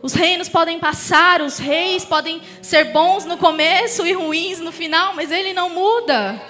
Os 0.00 0.14
reinos 0.14 0.48
podem 0.48 0.78
passar, 0.78 1.42
os 1.42 1.58
reis 1.58 2.04
podem 2.04 2.40
ser 2.62 2.84
bons 2.84 3.24
no 3.24 3.36
começo 3.36 4.06
e 4.06 4.12
ruins 4.12 4.60
no 4.60 4.70
final, 4.70 5.14
mas 5.14 5.30
ele 5.30 5.52
não 5.52 5.68
muda. 5.68 6.40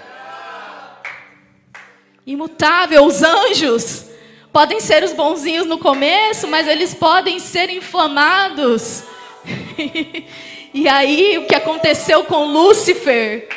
Imutável, 2.26 3.06
os 3.06 3.23
anjos 3.23 4.06
podem 4.52 4.80
ser 4.80 5.04
os 5.04 5.12
bonzinhos 5.12 5.66
no 5.66 5.78
começo, 5.78 6.49
mas 6.49 6.66
eles 6.66 6.92
podem 6.92 7.38
ser 7.38 7.71
inflamados. 7.71 9.04
e 10.75 10.88
aí, 10.88 11.38
o 11.38 11.47
que 11.47 11.54
aconteceu 11.54 12.25
com 12.25 12.47
Lúcifer? 12.47 13.49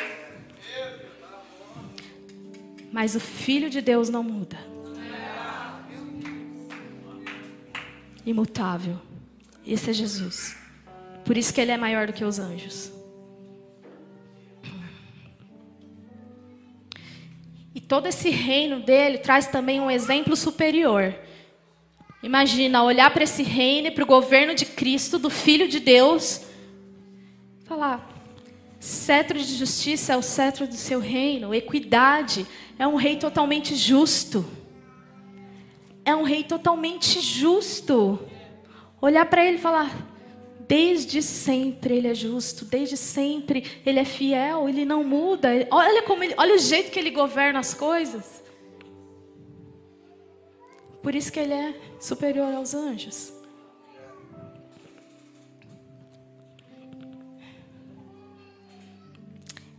Mas 2.92 3.14
o 3.16 3.20
Filho 3.20 3.68
de 3.68 3.80
Deus 3.80 4.08
não 4.08 4.22
muda. 4.22 4.58
Imutável. 8.24 8.98
Esse 9.66 9.90
é 9.90 9.92
Jesus. 9.92 10.56
Por 11.24 11.36
isso 11.36 11.52
que 11.52 11.60
ele 11.60 11.72
é 11.72 11.76
maior 11.76 12.06
do 12.06 12.12
que 12.12 12.24
os 12.24 12.38
anjos. 12.38 12.99
E 17.74 17.80
todo 17.80 18.06
esse 18.06 18.30
reino 18.30 18.80
dele 18.80 19.18
traz 19.18 19.46
também 19.46 19.80
um 19.80 19.90
exemplo 19.90 20.34
superior. 20.34 21.14
Imagina 22.22 22.82
olhar 22.82 23.10
para 23.12 23.24
esse 23.24 23.42
reino 23.42 23.88
e 23.88 23.90
para 23.90 24.04
o 24.04 24.06
governo 24.06 24.54
de 24.54 24.66
Cristo, 24.66 25.18
do 25.18 25.30
Filho 25.30 25.68
de 25.68 25.80
Deus, 25.80 26.42
falar: 27.64 28.06
cetro 28.78 29.38
de 29.38 29.56
justiça 29.56 30.12
é 30.12 30.16
o 30.16 30.22
cetro 30.22 30.66
do 30.66 30.74
seu 30.74 31.00
reino, 31.00 31.54
equidade 31.54 32.46
é 32.78 32.86
um 32.86 32.96
rei 32.96 33.16
totalmente 33.16 33.76
justo. 33.76 34.44
É 36.04 36.14
um 36.14 36.22
rei 36.22 36.42
totalmente 36.42 37.20
justo. 37.20 38.18
Olhar 39.00 39.26
para 39.26 39.44
ele 39.44 39.56
e 39.56 39.60
falar: 39.60 40.09
desde 40.70 41.20
sempre 41.20 41.96
ele 41.96 42.06
é 42.06 42.14
justo, 42.14 42.64
desde 42.64 42.96
sempre 42.96 43.64
ele 43.84 43.98
é 43.98 44.04
fiel, 44.04 44.68
ele 44.68 44.84
não 44.84 45.02
muda. 45.02 45.48
Olha 45.68 46.04
como 46.04 46.22
ele, 46.22 46.32
olha 46.38 46.54
o 46.54 46.58
jeito 46.58 46.92
que 46.92 46.98
ele 47.00 47.10
governa 47.10 47.58
as 47.58 47.74
coisas. 47.74 48.40
Por 51.02 51.12
isso 51.12 51.32
que 51.32 51.40
ele 51.40 51.52
é 51.52 51.74
superior 51.98 52.54
aos 52.54 52.72
anjos. 52.72 53.32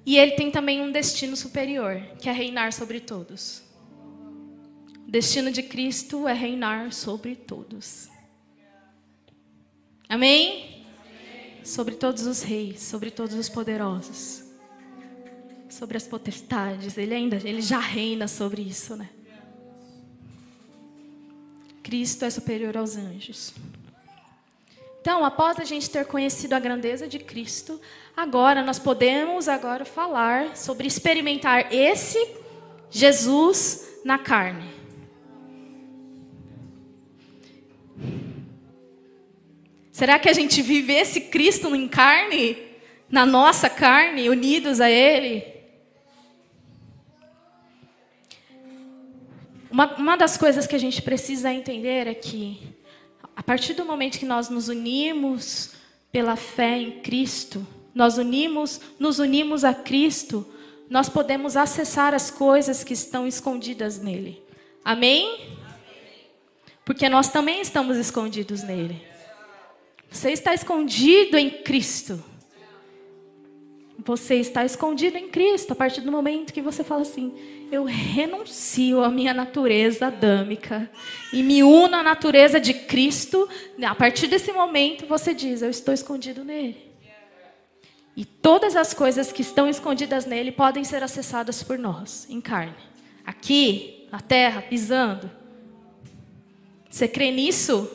E 0.05 0.17
ele 0.17 0.31
tem 0.31 0.51
também 0.51 0.81
um 0.81 0.91
destino 0.91 1.38
superior, 1.38 2.01
que 2.19 2.27
é 2.27 2.33
reinar 2.33 2.74
sobre 2.74 3.00
todos. 3.00 3.63
O 5.07 5.10
destino 5.10 5.51
de 5.53 5.63
Cristo 5.63 6.27
é 6.27 6.33
reinar 6.33 6.91
sobre 6.91 7.33
todos. 7.33 8.10
Amém? 10.10 10.80
Sobre 11.63 11.96
todos 11.96 12.25
os 12.25 12.41
reis, 12.41 12.82
sobre 12.82 13.12
todos 13.12 13.36
os 13.36 13.48
poderosos, 13.48 14.44
sobre 15.70 15.98
as 15.98 16.08
potestades, 16.08 16.98
ele 16.98 17.13
ainda, 17.13 17.36
ele 17.38 17.62
já 17.62 17.80
reina 17.80 18.27
sobre 18.27 18.62
isso, 18.62 18.96
né? 18.96 19.10
Cristo 21.84 22.25
é 22.25 22.30
superior 22.30 22.77
aos 22.77 22.96
anjos. 22.96 23.53
Então, 25.01 25.25
após 25.25 25.60
a 25.60 25.63
gente 25.63 25.89
ter 25.89 26.06
conhecido 26.06 26.53
a 26.53 26.60
grandeza 26.60 27.08
de 27.08 27.18
Cristo, 27.18 27.82
agora 28.15 28.63
nós 28.63 28.77
podemos 28.77 29.48
agora 29.48 29.84
falar 29.84 30.56
sobre 30.56 30.88
experimentar 30.88 31.74
esse 31.74 32.36
Jesus 32.89 33.88
na 34.06 34.20
carne. 34.20 34.80
Será 40.01 40.17
que 40.17 40.27
a 40.27 40.34
gente 40.34 40.63
vive 40.63 40.93
esse 40.93 41.22
Cristo 41.22 41.75
em 41.75 41.88
carne? 41.88 42.58
Na 43.08 43.24
nossa 43.24 43.70
carne, 43.70 44.31
unidos 44.31 44.81
a 44.81 44.89
Ele? 44.89 45.46
Uma, 49.70 49.96
uma 49.98 50.15
das 50.15 50.38
coisas 50.38 50.65
que 50.65 50.75
a 50.75 50.79
gente 50.79 51.03
precisa 51.03 51.53
entender 51.53 52.08
é 52.08 52.15
que, 52.15 52.74
a 53.36 53.43
partir 53.43 53.75
do 53.75 53.86
momento 53.86 54.17
que 54.17 54.25
nós 54.25 54.50
nos 54.50 54.70
unimos 54.70 55.74
pela 56.12 56.36
fé 56.36 56.79
em 56.79 57.00
Cristo, 57.01 57.63
nós 57.93 58.17
unimos, 58.17 58.81
nos 58.98 59.20
unimos 59.20 59.63
a 59.63 59.72
Cristo, 59.72 60.51
nós 60.89 61.10
podemos 61.10 61.55
acessar 61.55 62.15
as 62.15 62.31
coisas 62.31 62.84
que 62.84 62.93
estão 62.93 63.27
escondidas 63.27 64.00
nele. 64.00 64.41
Amém? 64.84 65.48
Porque 66.84 67.08
nós 67.08 67.27
também 67.27 67.62
estamos 67.62 67.98
escondidos 67.98 68.63
nele. 68.63 69.11
Você 70.12 70.32
está 70.32 70.53
escondido 70.53 71.38
em 71.38 71.50
Cristo. 71.50 72.22
Você 74.03 74.36
está 74.36 74.65
escondido 74.65 75.18
em 75.18 75.30
Cristo 75.30 75.72
a 75.72 75.75
partir 75.75 76.01
do 76.01 76.12
momento 76.12 76.51
que 76.51 76.62
você 76.62 76.84
fala 76.84 77.03
assim: 77.03 77.34
eu 77.72 77.86
renuncio 77.86 79.01
à 79.03 79.10
minha 79.10 79.34
natureza 79.34 80.08
adâmica 80.08 80.91
e 81.32 81.41
me 81.41 81.63
uno 81.63 81.96
à 81.96 82.03
natureza 82.03 82.60
de 82.60 82.74
Cristo. 82.74 83.48
A 83.82 83.96
partir 83.96 84.27
desse 84.27 84.51
momento 84.51 85.08
você 85.08 85.34
diz: 85.34 85.62
eu 85.62 85.70
estou 85.70 85.94
escondido 85.94 86.44
nele. 86.44 86.91
E 88.18 88.25
todas 88.25 88.75
as 88.75 88.94
coisas 88.94 89.32
que 89.32 89.41
estão 89.41 89.70
escondidas 89.70 90.25
nele 90.25 90.51
podem 90.51 90.84
ser 90.84 91.01
acessadas 91.01 91.63
por 91.63 91.80
nós, 91.80 92.27
em 92.30 92.41
carne. 92.41 92.75
Aqui, 93.25 94.08
na 94.12 94.20
terra, 94.20 94.62
pisando. 94.62 95.32
Você 96.89 97.08
crê 97.08 97.32
nisso? 97.32 97.89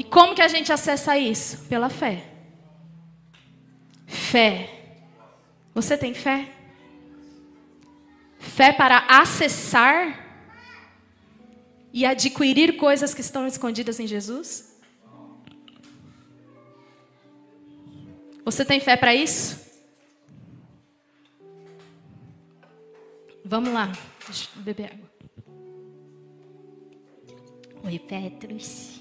E 0.00 0.04
como 0.04 0.34
que 0.34 0.40
a 0.40 0.48
gente 0.48 0.72
acessa 0.72 1.18
isso? 1.18 1.58
Pela 1.68 1.90
fé. 1.90 2.24
Fé. 4.06 4.96
Você 5.74 5.94
tem 5.94 6.14
fé? 6.14 6.50
Fé 8.38 8.72
para 8.72 8.96
acessar 9.20 10.26
e 11.92 12.06
adquirir 12.06 12.78
coisas 12.78 13.12
que 13.12 13.20
estão 13.20 13.46
escondidas 13.46 14.00
em 14.00 14.06
Jesus? 14.06 14.74
Você 18.42 18.64
tem 18.64 18.80
fé 18.80 18.96
para 18.96 19.14
isso? 19.14 19.60
Vamos 23.44 23.70
lá. 23.70 23.92
Deixa 24.26 24.48
eu 24.56 24.62
beber 24.62 24.94
água. 24.94 25.10
Oi, 27.84 27.98
Petrus. 27.98 28.99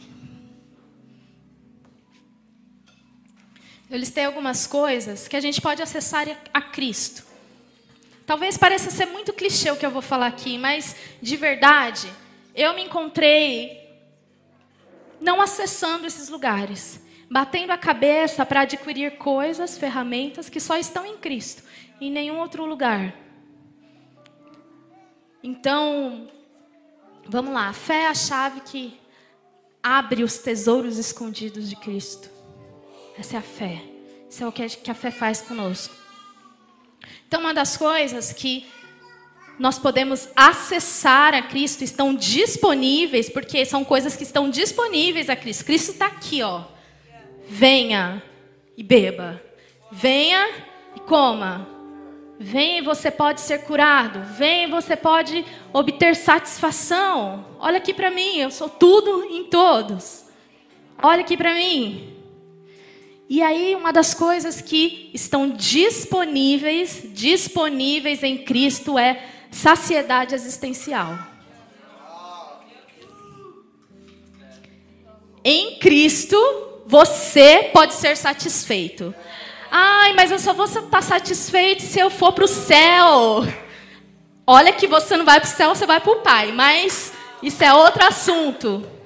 Eu 3.90 3.98
listei 3.98 4.26
algumas 4.26 4.68
coisas 4.68 5.28
que 5.28 5.36
a 5.36 5.42
gente 5.42 5.60
pode 5.60 5.82
acessar 5.82 6.28
a 6.54 6.62
Cristo. 6.62 7.24
Talvez 8.26 8.58
pareça 8.58 8.92
ser 8.92 9.08
muito 9.08 9.34
clichê 9.34 9.72
o 9.72 9.76
que 9.76 9.86
eu 9.86 9.92
vou 9.92 10.02
falar 10.02 10.28
aqui, 10.28 10.58
mas 10.58 10.96
de 11.22 11.36
verdade, 11.36 12.12
eu 12.54 12.74
me 12.76 12.84
encontrei 12.84 13.80
não 15.20 15.42
acessando 15.42 16.06
esses 16.06 16.30
lugares 16.30 17.02
batendo 17.30 17.72
a 17.72 17.78
cabeça 17.78 18.46
para 18.46 18.62
adquirir 18.62 19.18
coisas, 19.18 19.78
ferramentas 19.78 20.50
que 20.50 20.60
só 20.60 20.78
estão 20.78 21.06
em 21.06 21.18
Cristo, 21.18 21.64
em 22.02 22.12
nenhum 22.12 22.40
outro 22.40 22.66
lugar. 22.66 23.14
Então, 25.44 26.28
vamos 27.28 27.54
lá, 27.54 27.70
a 27.70 27.74
fé 27.74 28.04
é 28.04 28.08
a 28.08 28.16
chave 28.16 28.62
que 28.62 29.00
abre 29.82 30.24
os 30.24 30.40
tesouros 30.40 30.98
escondidos 30.98 31.70
de 31.70 31.76
Cristo. 31.76 32.39
Essa 33.20 33.36
é 33.36 33.40
a 33.40 33.42
fé. 33.42 33.82
Isso 34.30 34.44
é 34.44 34.48
o 34.48 34.52
que 34.52 34.90
a 34.90 34.96
fé 34.96 35.12
faz 35.12 35.42
conosco. 35.42 35.94
Então, 37.28 37.42
uma 37.42 37.54
das 37.54 37.76
coisas 37.76 38.32
que 38.32 38.66
nós 39.60 39.78
podemos 39.78 40.30
acessar 40.36 41.34
a 41.34 41.42
Cristo, 41.42 41.84
estão 41.84 42.16
disponíveis, 42.16 43.30
porque 43.30 43.66
são 43.66 43.84
coisas 43.84 44.16
que 44.16 44.24
estão 44.24 44.50
disponíveis 44.50 45.30
a 45.30 45.36
Cristo. 45.36 45.66
Cristo 45.66 45.92
está 45.92 46.06
aqui, 46.06 46.42
ó 46.42 46.80
venha 47.50 48.22
e 48.78 48.84
beba. 48.84 49.42
Venha 49.92 50.48
e 50.96 51.00
coma. 51.00 51.68
Venha 52.40 52.78
e 52.78 52.82
você 52.82 53.10
pode 53.10 53.42
ser 53.42 53.64
curado. 53.64 54.22
Venha 54.38 54.68
e 54.68 54.72
você 54.72 54.96
pode 54.96 55.44
obter 55.74 56.16
satisfação. 56.16 57.46
Olha 57.60 57.80
aqui 57.80 57.94
para 57.94 58.12
mim, 58.12 58.38
eu 58.38 58.52
sou 58.52 58.70
tudo 58.70 59.26
em 59.26 59.46
todos. 59.46 60.26
Olha 61.02 61.22
aqui 61.22 61.36
para 61.36 61.56
mim. 61.56 62.16
E 63.30 63.44
aí, 63.44 63.76
uma 63.76 63.94
das 63.94 64.16
coisas 64.16 64.60
que 64.60 65.12
estão 65.14 65.52
disponíveis, 65.52 67.04
disponíveis 67.14 68.24
em 68.24 68.40
Cristo 68.40 68.98
é 68.98 69.24
saciedade 69.52 70.34
existencial. 70.34 71.16
Em 75.44 75.78
Cristo, 75.78 76.36
você 76.88 77.70
pode 77.72 77.94
ser 77.94 78.18
satisfeito. 78.18 79.14
Ai, 79.70 80.14
mas 80.14 80.32
eu 80.32 80.40
só 80.40 80.52
vou 80.52 80.66
estar 80.66 81.04
satisfeito 81.04 81.84
se 81.84 82.00
eu 82.00 82.10
for 82.10 82.32
para 82.32 82.46
o 82.46 82.48
céu. 82.48 83.46
Olha 84.48 84.74
que 84.74 84.88
você 84.88 85.16
não 85.16 85.24
vai 85.24 85.40
para 85.40 85.48
o 85.48 85.52
céu, 85.52 85.76
você 85.76 85.86
vai 85.86 86.02
para 86.02 86.12
o 86.12 86.22
Pai. 86.22 86.52
Mas 86.52 87.14
isso 87.44 87.64
é 87.64 87.72
outro 87.72 88.04
assunto. 88.04 88.99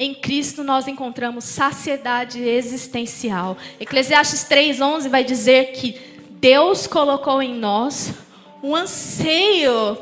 Em 0.00 0.14
Cristo 0.14 0.62
nós 0.62 0.86
encontramos 0.86 1.42
saciedade 1.42 2.40
existencial. 2.40 3.58
Eclesiastes 3.80 4.44
3:11 4.44 5.08
vai 5.08 5.24
dizer 5.24 5.72
que 5.72 6.00
Deus 6.30 6.86
colocou 6.86 7.42
em 7.42 7.52
nós 7.52 8.14
um 8.62 8.76
anseio 8.76 9.98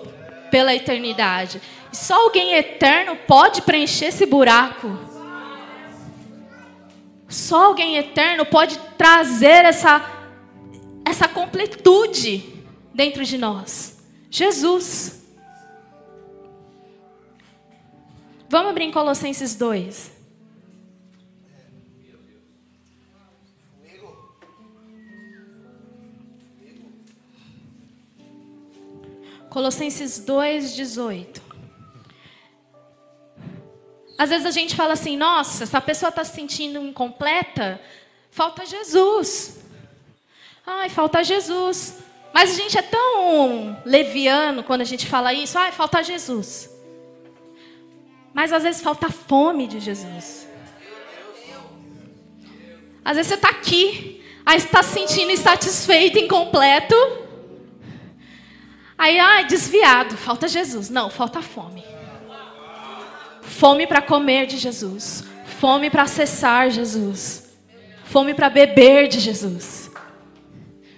pela 0.50 0.74
eternidade. 0.74 1.62
Só 1.90 2.24
alguém 2.24 2.52
eterno 2.52 3.16
pode 3.26 3.62
preencher 3.62 4.06
esse 4.06 4.26
buraco. 4.26 4.98
Só 7.26 7.64
alguém 7.64 7.96
eterno 7.96 8.44
pode 8.44 8.78
trazer 8.98 9.64
essa, 9.64 10.04
essa 11.06 11.26
completude 11.26 12.44
dentro 12.92 13.24
de 13.24 13.38
nós. 13.38 13.98
Jesus. 14.30 15.25
Vamos 18.48 18.70
abrir 18.70 18.84
em 18.84 18.92
Colossenses 18.92 19.56
2. 19.56 20.12
Colossenses 29.50 30.18
2, 30.20 30.76
18. 30.76 31.42
Às 34.16 34.30
vezes 34.30 34.46
a 34.46 34.50
gente 34.52 34.76
fala 34.76 34.92
assim: 34.92 35.16
nossa, 35.16 35.64
essa 35.64 35.80
pessoa 35.80 36.10
está 36.10 36.22
se 36.24 36.34
sentindo 36.34 36.78
incompleta, 36.78 37.80
falta 38.30 38.64
Jesus. 38.64 39.58
Ai, 40.64 40.88
falta 40.88 41.24
Jesus. 41.24 41.98
Mas 42.32 42.50
a 42.50 42.54
gente 42.54 42.78
é 42.78 42.82
tão 42.82 43.80
leviano 43.84 44.62
quando 44.62 44.82
a 44.82 44.84
gente 44.84 45.06
fala 45.06 45.34
isso: 45.34 45.58
ai, 45.58 45.72
falta 45.72 46.02
Jesus. 46.02 46.75
Mas 48.36 48.52
às 48.52 48.64
vezes 48.64 48.82
falta 48.82 49.08
fome 49.08 49.66
de 49.66 49.80
Jesus. 49.80 50.46
Às 53.02 53.16
vezes 53.16 53.30
você 53.30 53.34
está 53.34 53.48
aqui, 53.48 54.22
aí 54.44 54.58
está 54.58 54.82
se 54.82 54.92
sentindo 54.92 55.32
insatisfeito, 55.32 56.18
incompleto. 56.18 56.94
Aí, 58.98 59.18
ai, 59.18 59.46
desviado, 59.46 60.18
falta 60.18 60.46
Jesus. 60.48 60.90
Não, 60.90 61.08
falta 61.08 61.40
fome. 61.40 61.82
Fome 63.40 63.86
para 63.86 64.02
comer 64.02 64.46
de 64.46 64.58
Jesus. 64.58 65.24
Fome 65.58 65.88
para 65.88 66.02
acessar 66.02 66.70
Jesus. 66.70 67.56
Fome 68.04 68.34
para 68.34 68.50
beber 68.50 69.08
de 69.08 69.18
Jesus. 69.18 69.90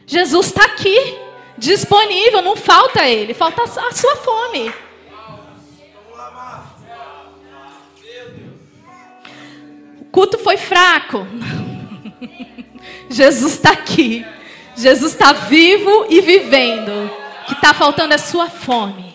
Jesus 0.05 0.47
está 0.47 0.65
aqui, 0.65 1.17
disponível, 1.57 2.43
não 2.43 2.57
falta 2.57 3.07
ele, 3.07 3.33
falta 3.33 3.63
a 3.63 3.93
sua 3.93 4.17
fome. 4.17 4.88
Culto 10.19 10.37
foi 10.37 10.57
fraco. 10.57 11.25
Jesus 13.09 13.55
está 13.55 13.71
aqui. 13.71 14.27
Jesus 14.75 15.13
está 15.13 15.33
vivo 15.33 16.07
e 16.11 16.21
vivendo. 16.21 16.91
O 17.43 17.47
que 17.47 17.53
está 17.53 17.73
faltando 17.73 18.13
é 18.15 18.19
sua 18.19 18.51
fome. 18.51 19.13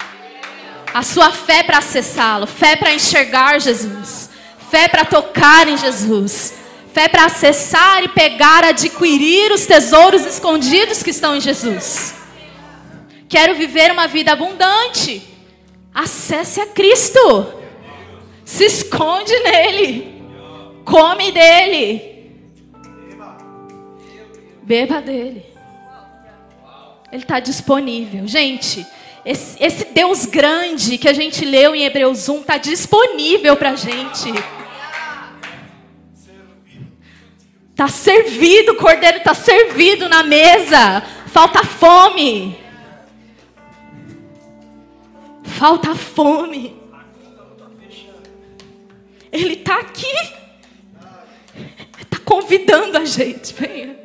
A 0.93 1.03
sua 1.03 1.29
fé 1.29 1.61
para 1.61 1.79
acessá-lo, 1.79 2.47
fé 2.47 2.77
para 2.77 2.93
enxergar 2.93 3.59
Jesus, 3.59 4.29
fé 4.71 4.87
para 4.87 5.03
tocar 5.03 5.67
em 5.67 5.75
Jesus, 5.75 6.53
fé 6.93 7.09
para 7.09 7.25
acessar 7.25 8.01
e 8.03 8.07
pegar, 8.07 8.63
adquirir 8.63 9.51
os 9.51 9.65
tesouros 9.65 10.25
escondidos 10.25 11.03
que 11.03 11.09
estão 11.09 11.35
em 11.35 11.41
Jesus. 11.41 12.15
Quero 13.27 13.55
viver 13.55 13.91
uma 13.91 14.07
vida 14.07 14.31
abundante. 14.31 15.21
Acesse 15.93 16.61
a 16.61 16.67
Cristo. 16.67 17.53
Se 18.45 18.63
esconde 18.63 19.37
nele. 19.39 20.12
Come 20.85 21.31
dele. 21.31 22.13
Beba 24.61 25.01
dele. 25.01 25.45
Ele 27.11 27.21
está 27.21 27.39
disponível. 27.39 28.27
Gente, 28.27 28.85
esse, 29.25 29.63
esse, 29.63 29.85
Deus 29.85 30.25
grande 30.25 30.97
que 30.97 31.07
a 31.07 31.13
gente 31.13 31.45
leu 31.45 31.75
em 31.75 31.83
Hebreus 31.83 32.27
1 32.27 32.41
está 32.41 32.57
disponível 32.57 33.55
para 33.55 33.71
a 33.71 33.75
gente. 33.75 34.33
Está 37.71 37.87
servido, 37.87 38.73
o 38.73 38.75
cordeiro 38.75 39.17
está 39.17 39.33
servido 39.33 40.09
na 40.09 40.23
mesa. 40.23 41.01
Falta 41.27 41.63
fome. 41.63 42.57
Falta 45.43 45.95
fome. 45.95 46.75
Ele 49.31 49.53
está 49.53 49.79
aqui. 49.79 50.42
Convidando 52.25 52.97
a 52.97 53.05
gente, 53.05 53.53
venha. 53.53 53.97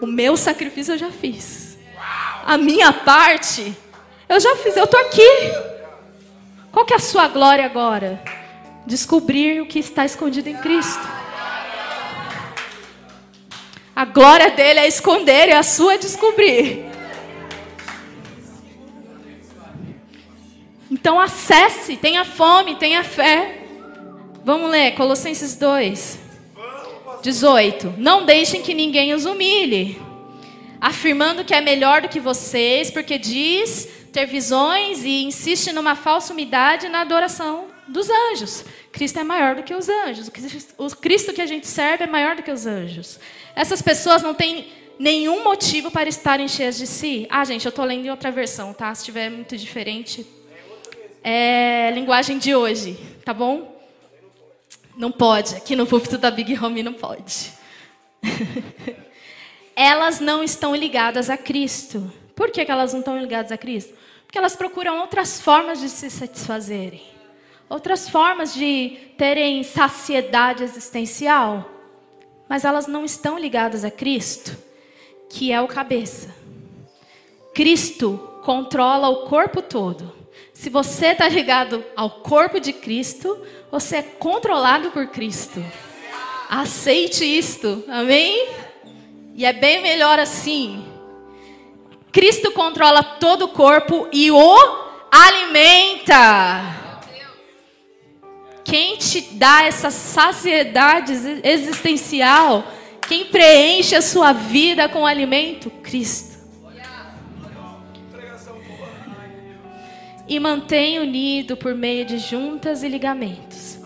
O 0.00 0.06
meu 0.06 0.36
sacrifício 0.36 0.94
eu 0.94 0.98
já 0.98 1.10
fiz. 1.10 1.78
A 2.44 2.56
minha 2.56 2.92
parte 2.92 3.74
eu 4.28 4.38
já 4.38 4.56
fiz, 4.56 4.76
eu 4.76 4.84
estou 4.84 5.00
aqui. 5.00 5.22
Qual 6.70 6.84
que 6.84 6.92
é 6.92 6.96
a 6.96 7.00
sua 7.00 7.28
glória 7.28 7.64
agora? 7.64 8.22
Descobrir 8.86 9.62
o 9.62 9.66
que 9.66 9.78
está 9.78 10.04
escondido 10.04 10.48
em 10.48 10.56
Cristo. 10.58 11.02
A 13.96 14.04
glória 14.04 14.50
dele 14.50 14.80
é 14.80 14.86
esconder 14.86 15.48
e 15.48 15.52
a 15.52 15.62
sua 15.62 15.94
é 15.94 15.98
descobrir. 15.98 16.86
Então 20.90 21.18
acesse, 21.18 21.96
tenha 21.96 22.24
fome, 22.24 22.76
tenha 22.76 23.02
fé. 23.02 23.62
Vamos 24.44 24.70
ler 24.70 24.92
Colossenses 24.94 25.56
2, 25.56 26.18
18. 27.22 27.94
Não 27.98 28.24
deixem 28.24 28.62
que 28.62 28.74
ninguém 28.74 29.12
os 29.12 29.26
humilhe, 29.26 30.00
afirmando 30.80 31.44
que 31.44 31.54
é 31.54 31.60
melhor 31.60 32.02
do 32.02 32.08
que 32.08 32.20
vocês, 32.20 32.90
porque 32.90 33.18
diz 33.18 33.88
ter 34.12 34.26
visões 34.26 35.04
e 35.04 35.24
insiste 35.24 35.72
numa 35.72 35.94
falsa 35.94 36.32
umidade 36.32 36.88
na 36.88 37.00
adoração 37.02 37.66
dos 37.86 38.08
anjos. 38.10 38.64
Cristo 38.92 39.18
é 39.20 39.24
maior 39.24 39.54
do 39.54 39.62
que 39.62 39.74
os 39.74 39.88
anjos. 39.88 40.30
O 40.76 40.88
Cristo 40.96 41.32
que 41.32 41.42
a 41.42 41.46
gente 41.46 41.66
serve 41.66 42.04
é 42.04 42.06
maior 42.06 42.36
do 42.36 42.42
que 42.42 42.50
os 42.50 42.66
anjos. 42.66 43.18
Essas 43.54 43.82
pessoas 43.82 44.22
não 44.22 44.34
têm 44.34 44.66
nenhum 44.98 45.44
motivo 45.44 45.90
para 45.90 46.08
estarem 46.08 46.48
cheias 46.48 46.76
de 46.76 46.86
si. 46.86 47.26
Ah, 47.30 47.44
gente, 47.44 47.64
eu 47.64 47.70
estou 47.70 47.84
lendo 47.84 48.06
em 48.06 48.10
outra 48.10 48.30
versão, 48.30 48.72
tá? 48.72 48.94
Se 48.94 49.02
estiver 49.02 49.30
muito 49.30 49.56
diferente. 49.56 50.26
É 51.22 51.90
linguagem 51.94 52.38
de 52.38 52.54
hoje, 52.54 52.98
tá 53.24 53.34
bom? 53.34 53.77
Não 54.98 55.12
pode. 55.12 55.54
Aqui 55.54 55.76
no 55.76 55.86
púlpito 55.86 56.18
da 56.18 56.28
Big 56.28 56.58
Home 56.58 56.82
não 56.82 56.92
pode. 56.92 57.52
elas 59.76 60.18
não 60.18 60.42
estão 60.42 60.74
ligadas 60.74 61.30
a 61.30 61.36
Cristo. 61.36 62.12
Por 62.34 62.50
que, 62.50 62.64
que 62.64 62.70
elas 62.72 62.92
não 62.92 62.98
estão 62.98 63.16
ligadas 63.16 63.52
a 63.52 63.56
Cristo? 63.56 63.94
Porque 64.26 64.36
elas 64.36 64.56
procuram 64.56 64.98
outras 64.98 65.40
formas 65.40 65.78
de 65.78 65.88
se 65.88 66.10
satisfazerem, 66.10 67.00
outras 67.68 68.08
formas 68.08 68.52
de 68.52 68.98
terem 69.16 69.62
saciedade 69.62 70.64
existencial, 70.64 71.70
mas 72.48 72.64
elas 72.64 72.88
não 72.88 73.04
estão 73.04 73.38
ligadas 73.38 73.84
a 73.84 73.92
Cristo, 73.92 74.58
que 75.30 75.52
é 75.52 75.60
o 75.60 75.68
cabeça. 75.68 76.34
Cristo 77.54 78.18
controla 78.42 79.08
o 79.08 79.28
corpo 79.28 79.62
todo. 79.62 80.17
Se 80.58 80.68
você 80.70 81.12
está 81.12 81.28
ligado 81.28 81.84
ao 81.94 82.10
corpo 82.10 82.58
de 82.58 82.72
Cristo, 82.72 83.40
você 83.70 83.98
é 83.98 84.02
controlado 84.02 84.90
por 84.90 85.06
Cristo. 85.06 85.64
Aceite 86.50 87.24
isto, 87.24 87.84
amém? 87.86 88.48
E 89.36 89.46
é 89.46 89.52
bem 89.52 89.80
melhor 89.80 90.18
assim. 90.18 90.84
Cristo 92.10 92.50
controla 92.50 93.04
todo 93.04 93.44
o 93.44 93.48
corpo 93.50 94.08
e 94.12 94.32
o 94.32 94.56
alimenta. 95.12 96.74
Quem 98.64 98.96
te 98.96 99.20
dá 99.34 99.62
essa 99.62 99.92
saciedade 99.92 101.12
existencial? 101.44 102.64
Quem 103.06 103.26
preenche 103.26 103.94
a 103.94 104.02
sua 104.02 104.32
vida 104.32 104.88
com 104.88 105.06
alimento? 105.06 105.70
Cristo. 105.84 106.37
E 110.28 110.38
mantém 110.38 110.98
unido 110.98 111.56
por 111.56 111.74
meio 111.74 112.04
de 112.04 112.18
juntas 112.18 112.82
e 112.82 112.88
ligamentos. 112.88 113.78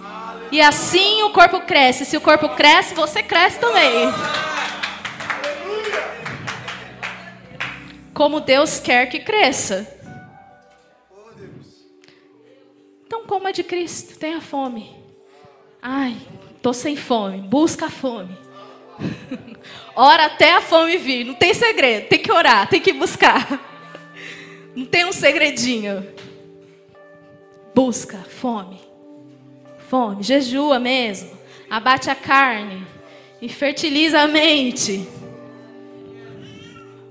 E 0.50 0.60
assim 0.60 1.22
o 1.22 1.30
corpo 1.30 1.60
cresce. 1.60 2.04
Se 2.04 2.16
o 2.16 2.20
corpo 2.20 2.48
cresce, 2.50 2.94
você 2.94 3.22
cresce 3.22 3.58
também. 3.60 4.10
como 8.22 8.40
Deus 8.40 8.78
quer 8.78 9.08
que 9.08 9.18
cresça. 9.18 9.98
Então 13.06 13.26
coma 13.26 13.52
de 13.52 13.62
Cristo, 13.62 14.18
tenha 14.18 14.40
fome. 14.40 14.94
Ai, 15.80 16.16
tô 16.62 16.72
sem 16.72 16.96
fome. 16.96 17.40
Busca 17.40 17.86
a 17.86 17.90
fome. 17.90 18.38
Ora 19.96 20.26
até 20.26 20.54
a 20.54 20.60
fome 20.60 20.96
vir. 20.96 21.24
Não 21.24 21.34
tem 21.34 21.52
segredo. 21.52 22.08
Tem 22.08 22.18
que 22.18 22.30
orar, 22.30 22.68
tem 22.68 22.80
que 22.80 22.92
buscar. 22.92 23.60
Não 24.74 24.86
tem 24.86 25.04
um 25.04 25.12
segredinho. 25.12 26.06
Busca 27.74 28.18
fome. 28.18 28.80
Fome. 29.88 30.22
Jejua 30.22 30.78
mesmo. 30.78 31.30
Abate 31.70 32.10
a 32.10 32.14
carne. 32.14 32.86
E 33.40 33.48
fertiliza 33.48 34.20
a 34.20 34.28
mente 34.28 35.08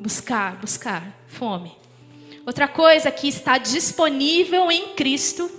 buscar, 0.02 0.56
buscar, 0.56 1.16
fome. 1.28 1.72
Outra 2.44 2.68
coisa 2.68 3.12
que 3.12 3.28
está 3.28 3.60
disponível 3.60 4.72
em 4.72 4.96
Cristo 4.96 5.50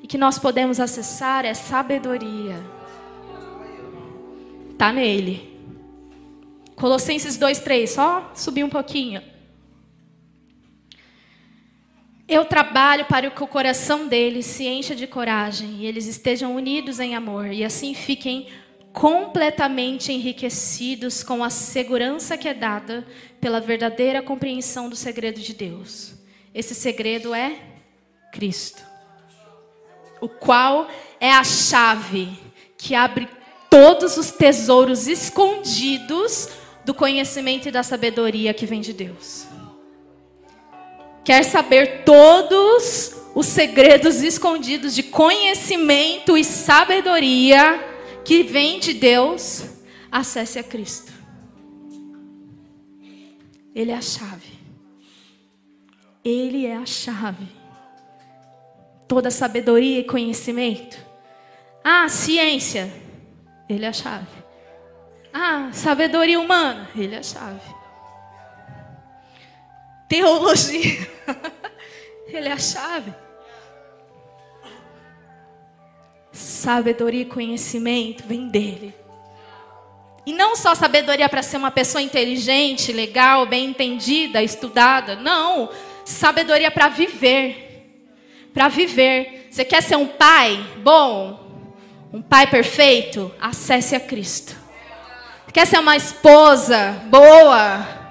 e 0.00 0.06
que 0.06 0.16
nós 0.16 0.38
podemos 0.38 0.78
acessar 0.78 1.44
é 1.44 1.52
sabedoria. 1.52 2.64
Está 4.70 4.92
nele. 4.92 5.52
Colossenses 6.76 7.36
2:3, 7.36 7.88
só 7.88 8.30
subir 8.36 8.62
um 8.62 8.68
pouquinho. 8.68 9.20
Eu 12.28 12.44
trabalho 12.44 13.04
para 13.04 13.30
que 13.30 13.42
o 13.42 13.46
coração 13.46 14.08
deles 14.08 14.46
se 14.46 14.66
encha 14.66 14.96
de 14.96 15.06
coragem 15.06 15.76
e 15.78 15.86
eles 15.86 16.06
estejam 16.06 16.56
unidos 16.56 16.98
em 16.98 17.14
amor 17.14 17.52
e 17.52 17.62
assim 17.62 17.94
fiquem 17.94 18.48
completamente 18.92 20.12
enriquecidos 20.12 21.22
com 21.22 21.44
a 21.44 21.50
segurança 21.50 22.36
que 22.36 22.48
é 22.48 22.54
dada 22.54 23.06
pela 23.40 23.60
verdadeira 23.60 24.22
compreensão 24.22 24.88
do 24.88 24.96
segredo 24.96 25.40
de 25.40 25.54
Deus. 25.54 26.14
Esse 26.52 26.74
segredo 26.74 27.32
é 27.32 27.60
Cristo, 28.32 28.82
o 30.20 30.28
qual 30.28 30.88
é 31.20 31.30
a 31.30 31.44
chave 31.44 32.36
que 32.76 32.94
abre 32.94 33.28
todos 33.70 34.16
os 34.16 34.32
tesouros 34.32 35.06
escondidos 35.06 36.48
do 36.84 36.92
conhecimento 36.92 37.68
e 37.68 37.70
da 37.70 37.84
sabedoria 37.84 38.52
que 38.52 38.66
vem 38.66 38.80
de 38.80 38.92
Deus. 38.92 39.46
Quer 41.26 41.44
saber 41.44 42.04
todos 42.04 43.14
os 43.34 43.44
segredos 43.46 44.22
escondidos 44.22 44.94
de 44.94 45.02
conhecimento 45.02 46.38
e 46.38 46.42
sabedoria? 46.42 47.94
que 48.26 48.42
vem 48.42 48.80
de 48.80 48.92
Deus, 48.92 49.64
acesse 50.10 50.58
a 50.58 50.64
Cristo. 50.64 51.12
Ele 53.72 53.92
é 53.92 53.94
a 53.94 54.00
chave. 54.00 54.58
Ele 56.24 56.66
é 56.66 56.76
a 56.76 56.84
chave. 56.84 57.46
Toda 59.06 59.30
sabedoria 59.30 60.00
e 60.00 60.04
conhecimento. 60.04 60.98
Ah, 61.84 62.08
ciência. 62.08 62.92
Ele 63.68 63.84
é 63.84 63.88
a 63.88 63.92
chave. 63.92 64.26
Ah, 65.32 65.70
sabedoria 65.72 66.40
humana. 66.40 66.90
Ele 66.96 67.14
é 67.14 67.18
a 67.18 67.22
chave. 67.22 67.75
Teologia. 70.08 71.08
Ele 72.28 72.48
é 72.48 72.52
a 72.52 72.58
chave. 72.58 73.12
Sabedoria 76.32 77.22
e 77.22 77.26
conhecimento 77.26 78.24
vem 78.26 78.48
dele. 78.48 78.94
E 80.26 80.32
não 80.32 80.56
só 80.56 80.74
sabedoria 80.74 81.28
para 81.28 81.42
ser 81.42 81.56
uma 81.56 81.70
pessoa 81.70 82.02
inteligente, 82.02 82.92
legal, 82.92 83.46
bem 83.46 83.66
entendida, 83.66 84.42
estudada. 84.42 85.14
Não. 85.14 85.70
Sabedoria 86.04 86.70
para 86.70 86.88
viver. 86.88 87.94
Para 88.52 88.68
viver. 88.68 89.48
Você 89.50 89.64
quer 89.64 89.82
ser 89.82 89.96
um 89.96 90.06
pai 90.06 90.58
bom? 90.78 91.70
Um 92.12 92.20
pai 92.20 92.48
perfeito? 92.48 93.32
Acesse 93.40 93.94
a 93.94 94.00
Cristo. 94.00 94.56
Quer 95.52 95.66
ser 95.66 95.78
uma 95.78 95.96
esposa 95.96 97.00
boa? 97.08 98.05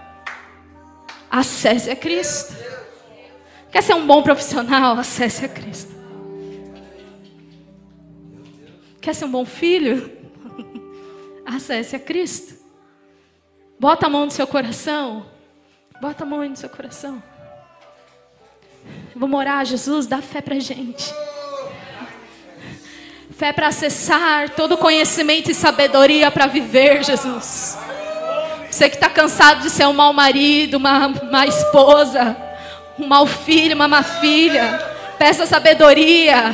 Acesse 1.35 1.91
a 1.91 1.97
Cristo. 1.97 2.55
Quer 3.69 3.83
ser 3.83 3.93
um 3.93 4.07
bom 4.07 4.23
profissional? 4.23 4.97
Acesse 4.97 5.43
a 5.43 5.49
Cristo. 5.49 5.93
Quer 9.01 9.13
ser 9.13 9.25
um 9.25 9.31
bom 9.31 9.43
filho? 9.43 10.09
Acesse 11.45 11.93
a 11.93 11.99
Cristo. 11.99 12.55
Bota 13.77 14.05
a 14.05 14.09
mão 14.09 14.23
no 14.23 14.31
seu 14.31 14.47
coração. 14.47 15.25
Bota 15.99 16.23
a 16.23 16.25
mão 16.25 16.39
aí 16.39 16.47
no 16.47 16.55
seu 16.55 16.69
coração. 16.69 17.21
Vamos 19.13 19.37
orar, 19.37 19.65
Jesus, 19.65 20.07
dá 20.07 20.21
fé 20.21 20.39
pra 20.39 20.57
gente. 20.57 21.13
Fé 23.31 23.51
para 23.51 23.67
acessar 23.67 24.51
todo 24.51 24.77
conhecimento 24.77 25.51
e 25.51 25.53
sabedoria 25.53 26.31
para 26.31 26.47
viver, 26.47 27.03
Jesus. 27.03 27.77
Você 28.75 28.89
que 28.89 28.97
está 28.97 29.09
cansado 29.09 29.61
de 29.61 29.69
ser 29.69 29.87
um 29.87 29.93
mau 29.93 30.11
marido, 30.11 30.75
uma 30.75 31.07
má 31.31 31.47
esposa, 31.47 32.35
um 32.99 33.07
mau 33.07 33.25
filho, 33.25 33.73
uma 33.73 33.87
má 33.87 34.03
filha, 34.03 34.77
peça 35.17 35.45
sabedoria 35.45 36.53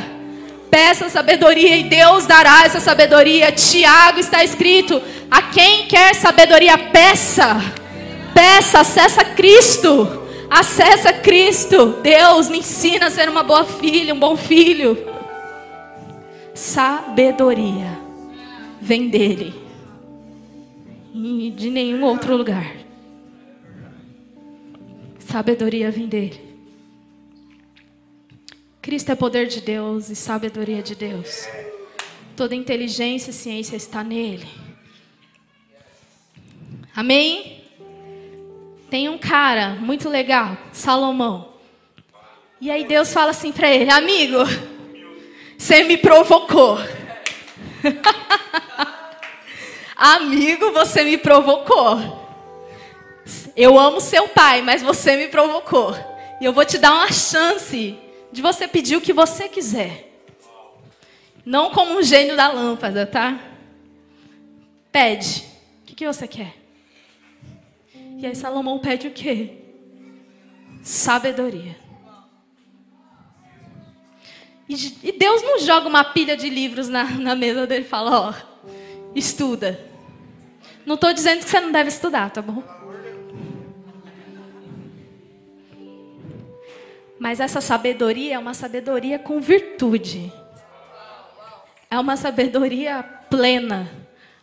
Peça 0.70 1.10
sabedoria 1.10 1.76
e 1.76 1.82
Deus 1.82 2.24
dará 2.24 2.64
essa 2.64 2.78
sabedoria. 2.80 3.50
Tiago 3.50 4.20
está 4.20 4.42
escrito: 4.42 5.02
a 5.30 5.42
quem 5.42 5.86
quer 5.86 6.14
sabedoria, 6.14 6.78
peça. 6.78 7.60
Peça, 8.32 8.80
acessa 8.80 9.22
Cristo. 9.22 10.22
Acessa 10.48 11.12
Cristo. 11.12 11.98
Deus 12.02 12.48
me 12.48 12.60
ensina 12.60 13.08
a 13.08 13.10
ser 13.10 13.28
uma 13.28 13.42
boa 13.42 13.64
filha, 13.64 14.14
um 14.14 14.18
bom 14.18 14.34
filho. 14.34 14.96
Sabedoria 16.54 17.98
vem 18.80 19.08
dele 19.08 19.61
e 21.14 21.50
de 21.50 21.70
nenhum 21.70 22.02
outro 22.04 22.36
lugar. 22.36 22.74
Sabedoria 25.18 25.90
vem 25.90 26.06
dele. 26.06 26.40
Cristo 28.80 29.12
é 29.12 29.14
poder 29.14 29.46
de 29.46 29.60
Deus 29.60 30.10
e 30.10 30.16
sabedoria 30.16 30.82
de 30.82 30.94
Deus. 30.94 31.46
Toda 32.36 32.54
inteligência 32.54 33.30
e 33.30 33.34
ciência 33.34 33.76
está 33.76 34.02
nele. 34.02 34.48
Amém? 36.94 37.62
Tem 38.90 39.08
um 39.08 39.16
cara 39.16 39.76
muito 39.76 40.08
legal, 40.08 40.56
Salomão. 40.72 41.54
E 42.60 42.70
aí 42.70 42.84
Deus 42.84 43.12
fala 43.12 43.30
assim 43.30 43.52
para 43.52 43.70
ele: 43.70 43.90
Amigo, 43.90 44.38
você 45.56 45.84
me 45.84 45.96
provocou. 45.96 46.78
Amigo, 50.04 50.72
você 50.72 51.04
me 51.04 51.16
provocou. 51.16 51.96
Eu 53.54 53.78
amo 53.78 54.00
seu 54.00 54.26
pai, 54.26 54.60
mas 54.60 54.82
você 54.82 55.16
me 55.16 55.28
provocou. 55.28 55.94
E 56.40 56.44
eu 56.44 56.52
vou 56.52 56.64
te 56.64 56.76
dar 56.76 56.92
uma 56.92 57.12
chance 57.12 57.96
de 58.32 58.42
você 58.42 58.66
pedir 58.66 58.96
o 58.96 59.00
que 59.00 59.12
você 59.12 59.48
quiser. 59.48 60.12
Não 61.46 61.70
como 61.70 61.96
um 61.96 62.02
gênio 62.02 62.36
da 62.36 62.50
lâmpada, 62.50 63.06
tá? 63.06 63.38
Pede. 64.90 65.44
O 65.82 65.86
que, 65.86 65.94
que 65.94 66.04
você 66.04 66.26
quer? 66.26 66.56
E 68.18 68.26
aí 68.26 68.34
Salomão 68.34 68.80
pede 68.80 69.06
o 69.06 69.12
quê? 69.12 69.52
Sabedoria. 70.82 71.76
E, 74.68 75.12
Deus 75.12 75.42
não 75.42 75.60
joga 75.60 75.86
uma 75.86 76.02
pilha 76.02 76.36
de 76.36 76.50
livros 76.50 76.88
na, 76.88 77.04
na 77.04 77.36
mesa 77.36 77.68
dele 77.68 77.84
e 77.84 77.88
fala, 77.88 78.20
ó, 78.20 78.34
estuda. 79.14 79.91
Não 80.84 80.96
estou 80.96 81.12
dizendo 81.12 81.44
que 81.44 81.50
você 81.50 81.60
não 81.60 81.70
deve 81.70 81.88
estudar, 81.88 82.30
tá 82.30 82.42
bom? 82.42 82.62
Mas 87.18 87.38
essa 87.38 87.60
sabedoria 87.60 88.34
é 88.34 88.38
uma 88.38 88.52
sabedoria 88.52 89.16
com 89.16 89.40
virtude. 89.40 90.32
É 91.88 91.96
uma 91.96 92.16
sabedoria 92.16 93.00
plena. 93.30 93.88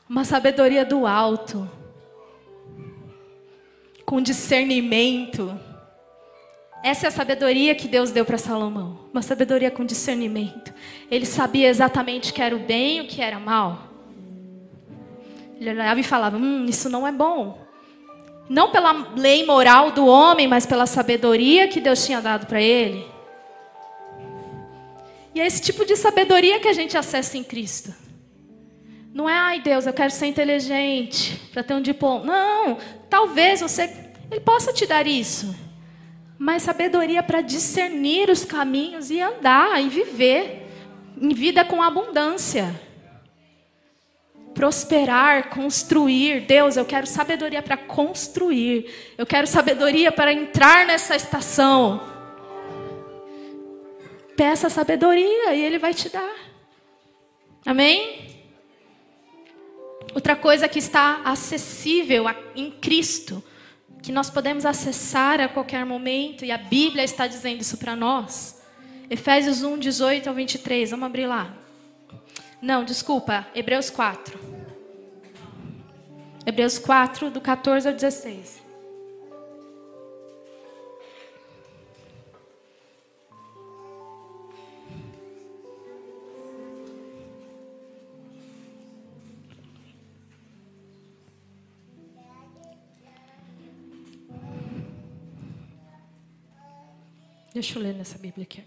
Uma 0.08 0.24
sabedoria 0.24 0.86
do 0.86 1.06
alto. 1.06 1.70
Com 4.06 4.22
discernimento. 4.22 5.60
Essa 6.82 7.08
é 7.08 7.10
a 7.10 7.12
sabedoria 7.12 7.76
que 7.76 7.86
Deus 7.88 8.12
deu 8.12 8.24
para 8.24 8.38
Salomão. 8.38 9.10
Uma 9.12 9.22
sabedoria 9.22 9.70
com 9.70 9.84
discernimento. 9.84 10.74
Ele 11.12 11.26
sabia 11.26 11.68
exatamente 11.68 12.32
o 12.32 12.34
que 12.34 12.42
era 12.42 12.56
o 12.56 12.60
bem 12.60 13.00
e 13.00 13.02
o 13.02 13.08
que 13.08 13.22
era 13.22 13.40
mal. 13.40 13.89
Ele 15.60 15.72
olhava 15.72 16.00
e 16.00 16.04
falava: 16.04 16.38
Hum, 16.38 16.66
isso 16.66 16.90
não 16.90 17.06
é 17.06 17.12
bom. 17.12 17.68
Não 18.48 18.72
pela 18.72 19.14
lei 19.16 19.46
moral 19.46 19.92
do 19.92 20.08
homem, 20.08 20.48
mas 20.48 20.66
pela 20.66 20.88
sabedoria 20.88 21.68
que 21.68 21.80
Deus 21.80 22.04
tinha 22.04 22.22
dado 22.22 22.48
para 22.48 22.62
ele. 22.62 23.06
E 25.36 25.42
é 25.42 25.46
esse 25.46 25.62
tipo 25.62 25.86
de 25.86 25.96
sabedoria 25.96 26.60
que 26.60 26.68
a 26.68 26.74
gente 26.74 26.98
acessa 26.98 27.38
em 27.38 27.44
Cristo. 27.44 27.94
Não 29.14 29.30
é, 29.30 29.34
ai 29.34 29.62
Deus, 29.62 29.86
eu 29.86 29.94
quero 29.94 30.12
ser 30.12 30.28
inteligente 30.28 31.40
para 31.52 31.62
ter 31.62 31.74
um 31.74 31.82
diploma. 31.82 32.26
Não, 32.26 32.78
talvez 33.10 33.62
você, 33.62 33.94
Ele 34.32 34.40
possa 34.40 34.74
te 34.74 34.88
dar 34.88 35.06
isso. 35.06 35.54
Mas 36.38 36.64
sabedoria 36.64 37.22
para 37.22 37.42
discernir 37.42 38.30
os 38.30 38.46
caminhos 38.46 39.12
e 39.12 39.20
andar 39.20 39.84
e 39.84 39.90
viver 39.90 40.68
em 41.22 41.34
vida 41.34 41.66
com 41.66 41.84
abundância 41.84 42.74
prosperar, 44.54 45.50
construir. 45.50 46.42
Deus, 46.42 46.78
eu 46.78 46.86
quero 46.86 47.08
sabedoria 47.08 47.62
para 47.62 47.78
construir. 47.78 49.14
Eu 49.18 49.26
quero 49.26 49.48
sabedoria 49.48 50.12
para 50.12 50.34
entrar 50.34 50.86
nessa 50.86 51.16
estação. 51.16 52.02
Peça 54.36 54.70
sabedoria 54.70 55.54
e 55.54 55.62
Ele 55.64 55.78
vai 55.78 55.94
te 55.94 56.10
dar. 56.10 56.36
Amém? 57.66 58.30
Outra 60.14 60.36
coisa 60.36 60.68
que 60.68 60.80
está 60.80 61.22
acessível 61.24 62.26
em 62.56 62.72
Cristo, 62.72 63.44
que 64.02 64.12
nós 64.12 64.30
podemos 64.30 64.66
acessar 64.66 65.40
a 65.40 65.48
qualquer 65.48 65.86
momento, 65.86 66.44
e 66.44 66.52
a 66.52 66.58
Bíblia 66.58 67.04
está 67.04 67.28
dizendo 67.28 67.62
isso 67.62 67.78
para 67.78 67.96
nós. 67.96 68.64
Efésios 69.10 69.62
1, 69.62 69.78
18 69.78 70.30
ao 70.30 70.36
23, 70.36 70.92
vamos 70.92 71.06
abrir 71.06 71.28
lá. 71.28 71.59
Não, 72.62 72.84
desculpa, 72.84 73.48
Hebreus 73.56 73.90
4. 73.90 74.38
Hebreus 76.46 76.78
4, 76.78 77.32
do 77.32 77.40
14 77.40 77.88
ao 77.88 77.94
16. 77.94 78.60
Deixa 97.54 97.80
eu 97.80 97.84
ler 97.84 97.94
nessa 97.94 98.18
Bíblia 98.18 98.44
aqui 98.44 98.64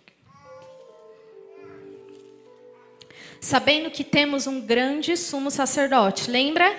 sabendo 3.42 3.90
que 3.90 4.04
temos 4.04 4.46
um 4.46 4.60
grande 4.60 5.16
sumo 5.16 5.50
sacerdote. 5.50 6.30
Lembra? 6.30 6.72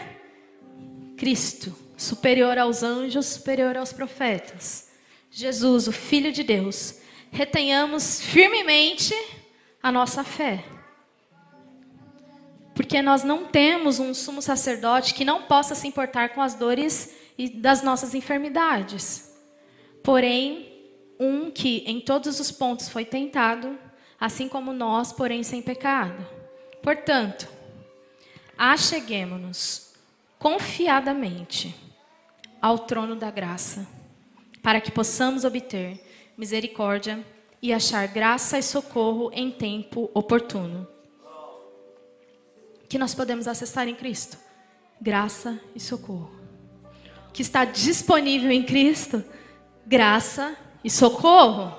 Cristo, 1.17 1.75
superior 1.97 2.57
aos 2.57 2.81
anjos, 2.81 3.25
superior 3.25 3.75
aos 3.75 3.91
profetas. 3.91 4.89
Jesus, 5.29 5.89
o 5.89 5.91
Filho 5.91 6.31
de 6.31 6.41
Deus. 6.41 6.99
Retenhamos 7.31 8.21
firmemente 8.21 9.13
a 9.81 9.91
nossa 9.91 10.23
fé. 10.23 10.63
Porque 12.73 13.01
nós 13.01 13.25
não 13.25 13.45
temos 13.45 13.99
um 13.99 14.13
sumo 14.13 14.41
sacerdote 14.41 15.13
que 15.13 15.25
não 15.25 15.43
possa 15.43 15.75
se 15.75 15.85
importar 15.85 16.29
com 16.29 16.41
as 16.41 16.55
dores 16.55 17.13
e 17.37 17.49
das 17.49 17.83
nossas 17.83 18.15
enfermidades. 18.15 19.35
Porém, 20.01 20.71
um 21.19 21.51
que 21.51 21.83
em 21.85 21.99
todos 21.99 22.39
os 22.39 22.51
pontos 22.51 22.87
foi 22.87 23.03
tentado, 23.03 23.77
assim 24.17 24.47
como 24.47 24.71
nós, 24.71 25.11
porém 25.11 25.43
sem 25.43 25.61
pecado. 25.61 26.42
Portanto, 26.83 27.47
acheguemos-nos 28.57 29.93
confiadamente 30.37 31.73
ao 32.61 32.79
trono 32.79 33.15
da 33.15 33.31
graça, 33.31 33.87
para 34.61 34.81
que 34.81 34.91
possamos 34.91 35.45
obter 35.45 36.05
misericórdia 36.37 37.25
e 37.61 37.71
achar 37.71 38.05
graça 38.09 38.59
e 38.59 38.63
socorro 38.63 39.31
em 39.33 39.49
tempo 39.49 40.11
oportuno. 40.13 40.85
Que 42.89 42.97
nós 42.97 43.15
podemos 43.15 43.47
acessar 43.47 43.87
em 43.87 43.95
Cristo? 43.95 44.37
Graça 45.01 45.57
e 45.73 45.79
socorro. 45.79 46.35
Que 47.31 47.41
está 47.41 47.63
disponível 47.63 48.51
em 48.51 48.63
Cristo? 48.63 49.23
Graça 49.85 50.55
e 50.83 50.89
socorro. 50.89 51.73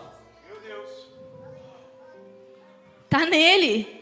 Está 3.04 3.26
nele. 3.26 3.93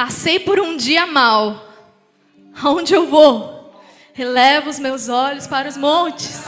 Passei 0.00 0.40
por 0.40 0.58
um 0.58 0.78
dia 0.78 1.04
mal. 1.04 1.62
Aonde 2.62 2.94
eu 2.94 3.06
vou? 3.06 3.70
Relevo 4.14 4.70
os 4.70 4.78
meus 4.78 5.10
olhos 5.10 5.46
para 5.46 5.68
os 5.68 5.76
montes. 5.76 6.42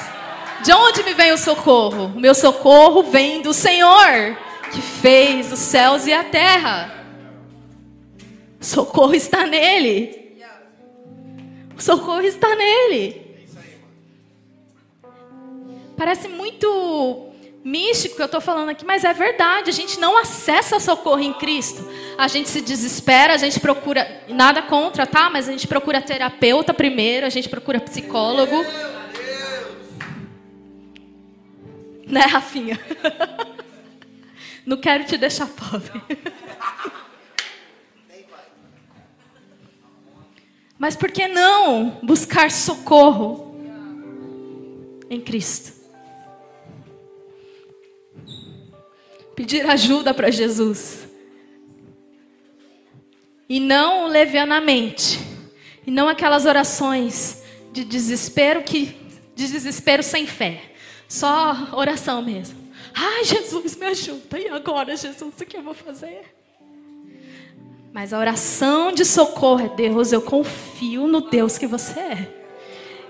De 0.65 0.73
onde 0.73 1.03
me 1.03 1.13
vem 1.13 1.33
o 1.33 1.37
socorro? 1.37 2.07
O 2.07 2.19
meu 2.19 2.35
socorro 2.35 3.03
vem 3.03 3.43
do 3.43 3.53
Senhor, 3.53 4.39
que 4.73 4.81
fez 4.81 5.53
os 5.53 5.59
céus 5.59 6.07
e 6.07 6.15
a 6.15 6.25
terra. 6.25 7.05
O 8.59 8.65
socorro 8.65 9.15
está 9.15 9.45
nele. 9.45 10.41
O 11.77 11.83
socorro 11.83 12.23
está 12.23 12.57
nele. 12.57 13.21
Parece 15.95 16.27
muito 16.27 17.32
místico 17.65 18.17
que 18.17 18.23
eu 18.23 18.27
estou 18.27 18.41
falando 18.41 18.71
aqui, 18.71 18.85
mas 18.85 19.05
é 19.05 19.13
verdade. 19.13 19.71
A 19.71 19.73
gente 19.73 19.99
não 20.01 20.17
acessa 20.19 20.81
socorro 20.81 21.21
em 21.21 21.33
Cristo. 21.33 21.87
A 22.19 22.29
gente 22.29 22.49
se 22.49 22.61
desespera, 22.61 23.35
a 23.35 23.39
gente 23.39 23.61
procura, 23.61 24.25
nada 24.29 24.63
contra, 24.63 25.07
tá? 25.07 25.31
Mas 25.31 25.49
a 25.49 25.53
gente 25.53 25.67
procura 25.67 26.01
terapeuta 26.01 26.75
primeiro, 26.75 27.27
a 27.27 27.31
gente 27.31 27.49
procura 27.49 27.81
psicólogo. 27.81 28.65
Né, 32.07 32.21
Rafinha? 32.23 32.79
Não 34.67 34.77
quero 34.77 35.05
te 35.05 35.17
deixar 35.17 35.47
pobre. 35.47 36.03
Mas 40.79 40.97
por 40.97 41.13
que 41.13 41.29
não 41.29 42.01
buscar 42.03 42.51
socorro 42.51 43.57
em 45.09 45.21
Cristo? 45.21 45.82
Pedir 49.35 49.69
ajuda 49.69 50.13
para 50.13 50.31
Jesus. 50.31 51.09
E 53.49 53.61
não 53.61 54.07
levianamente. 54.07 55.19
E 55.87 55.91
não 55.91 56.09
aquelas 56.09 56.47
orações 56.47 57.43
de 57.73 57.85
desespero 57.85 58.63
que 58.63 59.01
de 59.35 59.49
desespero 59.49 60.03
sem 60.03 60.27
fé. 60.27 60.63
Só 61.09 61.69
oração 61.73 62.23
mesmo. 62.23 62.59
Ai, 62.95 63.25
Jesus, 63.25 63.77
me 63.77 63.87
ajuda. 63.87 64.39
E 64.39 64.49
agora, 64.49 64.97
Jesus, 64.97 65.35
o 65.41 65.45
que 65.47 65.57
eu 65.57 65.63
vou 65.63 65.75
fazer? 65.75 66.23
Mas 67.93 68.13
a 68.13 68.19
oração 68.19 68.93
de 68.93 69.05
socorro 69.05 69.67
é: 69.67 69.69
Deus, 69.69 70.13
eu 70.13 70.23
confio 70.23 71.07
no 71.07 71.21
Deus 71.23 71.59
que 71.59 71.67
você 71.67 71.99
é. 71.99 72.29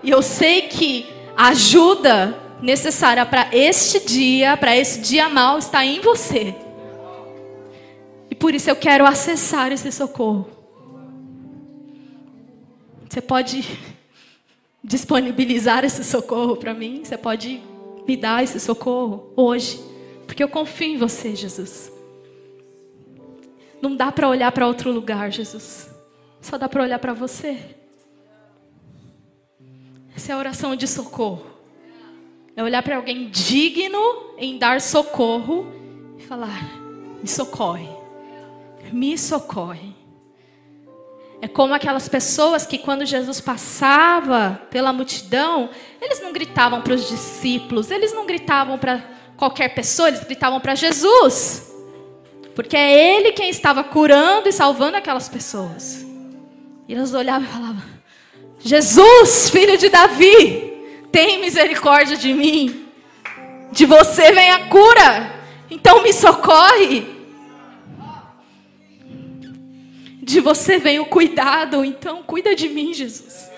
E 0.02 0.10
eu 0.10 0.22
sei 0.22 0.62
que 0.62 1.06
ajuda 1.36 2.36
necessária 2.62 3.26
para 3.26 3.48
este 3.52 4.00
dia, 4.00 4.56
para 4.56 4.76
esse 4.76 5.00
dia 5.00 5.28
mal, 5.28 5.58
está 5.58 5.84
em 5.84 6.00
você. 6.00 6.54
E 8.30 8.34
por 8.34 8.54
isso 8.54 8.70
eu 8.70 8.76
quero 8.76 9.04
acessar 9.04 9.72
esse 9.72 9.90
socorro. 9.90 10.48
Você 13.10 13.20
pode 13.20 13.78
disponibilizar 14.82 15.84
esse 15.84 16.02
socorro 16.04 16.56
para 16.56 16.72
mim? 16.72 17.02
Você 17.04 17.18
pode 17.18 17.60
me 18.06 18.16
dar 18.16 18.42
esse 18.42 18.58
socorro 18.58 19.32
hoje? 19.36 19.82
Porque 20.26 20.42
eu 20.42 20.48
confio 20.48 20.94
em 20.94 20.96
você, 20.96 21.36
Jesus. 21.36 21.92
Não 23.82 23.94
dá 23.94 24.10
para 24.10 24.28
olhar 24.28 24.50
para 24.52 24.66
outro 24.66 24.90
lugar, 24.92 25.30
Jesus. 25.30 25.90
Só 26.40 26.56
dá 26.56 26.68
para 26.68 26.84
olhar 26.84 26.98
para 26.98 27.12
você. 27.12 27.58
Essa 30.16 30.32
é 30.32 30.34
a 30.34 30.38
oração 30.38 30.76
de 30.76 30.86
socorro. 30.86 31.51
É 32.54 32.62
olhar 32.62 32.82
para 32.82 32.96
alguém 32.96 33.28
digno 33.30 33.98
em 34.36 34.58
dar 34.58 34.80
socorro 34.80 35.66
e 36.18 36.22
falar: 36.22 36.62
me 37.22 37.28
socorre. 37.28 37.88
Me 38.92 39.16
socorre. 39.16 39.94
É 41.40 41.48
como 41.48 41.74
aquelas 41.74 42.08
pessoas 42.08 42.64
que, 42.64 42.78
quando 42.78 43.04
Jesus 43.04 43.40
passava 43.40 44.62
pela 44.70 44.92
multidão, 44.92 45.70
eles 46.00 46.20
não 46.20 46.32
gritavam 46.32 46.82
para 46.82 46.94
os 46.94 47.08
discípulos, 47.08 47.90
eles 47.90 48.14
não 48.14 48.26
gritavam 48.26 48.78
para 48.78 49.02
qualquer 49.36 49.74
pessoa, 49.74 50.08
eles 50.08 50.22
gritavam 50.22 50.60
para 50.60 50.76
Jesus. 50.76 51.74
Porque 52.54 52.76
é 52.76 53.16
Ele 53.16 53.32
quem 53.32 53.50
estava 53.50 53.82
curando 53.82 54.48
e 54.48 54.52
salvando 54.52 54.96
aquelas 54.96 55.28
pessoas. 55.28 56.06
E 56.86 56.92
eles 56.92 57.12
olhavam 57.12 57.48
e 57.48 57.50
falavam: 57.50 57.82
Jesus, 58.60 59.50
filho 59.50 59.76
de 59.76 59.88
Davi, 59.88 60.71
tem 61.12 61.40
misericórdia 61.40 62.16
de 62.16 62.32
mim. 62.32 62.86
De 63.70 63.84
você 63.86 64.32
vem 64.32 64.50
a 64.50 64.68
cura. 64.68 65.42
Então 65.70 66.02
me 66.02 66.12
socorre. 66.12 67.06
De 70.22 70.40
você 70.40 70.78
vem 70.78 70.98
o 70.98 71.06
cuidado, 71.06 71.84
então 71.84 72.22
cuida 72.22 72.54
de 72.54 72.68
mim, 72.68 72.94
Jesus. 72.94 73.50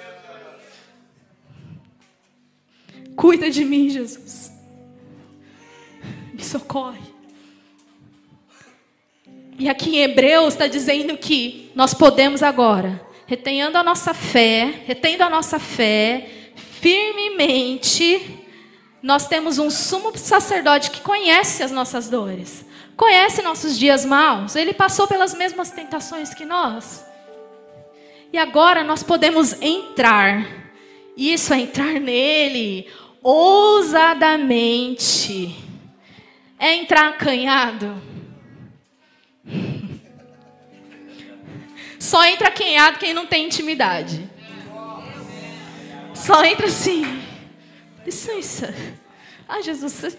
Cuida 3.14 3.51
de 3.51 3.64
mim, 3.64 3.88
Jesus. 3.88 4.51
Me 6.33 6.43
socorre. 6.43 7.14
E 9.59 9.69
aqui 9.69 9.97
em 9.97 10.01
Hebreus 10.01 10.55
está 10.55 10.67
dizendo 10.67 11.17
que 11.17 11.71
nós 11.77 11.95
podemos 11.95 12.43
agora, 12.43 13.01
retenhando 13.27 13.79
a 13.79 13.85
nossa 13.85 14.12
fé, 14.12 14.83
retendo 14.85 15.23
a 15.23 15.31
nossa 15.31 15.61
fé, 15.61 16.29
firmemente, 16.85 18.44
nós 19.03 19.27
temos 19.27 19.59
um 19.59 19.70
sumo 19.70 20.16
sacerdote 20.18 20.90
que 20.90 21.01
conhece 21.01 21.62
as 21.62 21.70
nossas 21.73 22.11
dores 22.11 22.64
conhece 22.97 23.42
nossos 23.42 23.77
dias 23.79 24.05
maus, 24.05 24.57
ele 24.57 24.73
passou 24.73 25.07
pelas 25.07 25.35
mesmas 25.35 25.70
tentações 25.70 26.33
que 26.35 26.44
nós. 26.44 27.07
E 28.33 28.38
agora 28.38 28.83
nós 28.83 29.03
podemos 29.03 29.61
entrar, 29.61 30.47
isso 31.16 31.53
é 31.53 31.61
entrar 31.61 32.01
nele, 32.01 32.88
ousadamente. 33.23 34.75
É 36.59 36.75
entrar 36.75 37.11
acanhado. 37.11 38.03
Só 41.99 42.25
entra 42.27 42.49
acanhado 42.49 42.99
quem 42.99 43.14
não 43.14 43.27
tem 43.27 43.47
intimidade. 43.47 44.29
Só 46.14 46.44
entra 46.44 46.66
assim. 46.66 47.05
Licença. 48.05 48.74
Ah, 49.48 49.61
Jesus, 49.61 49.92
você... 49.92 50.18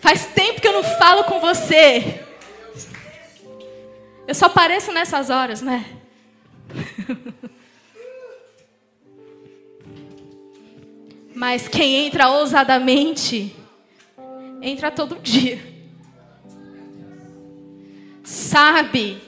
Faz 0.00 0.26
tempo 0.26 0.60
que 0.60 0.68
eu 0.68 0.72
não 0.72 0.84
falo 0.84 1.24
com 1.24 1.40
você. 1.40 2.24
Eu 4.26 4.34
só 4.34 4.46
apareço 4.46 4.92
nessas 4.92 5.30
horas, 5.30 5.62
né? 5.62 5.84
Mas 11.34 11.68
quem 11.68 12.06
entra 12.06 12.28
ousadamente, 12.28 13.54
entra 14.60 14.90
todo 14.90 15.20
dia. 15.20 15.64
Sabe 18.24 19.22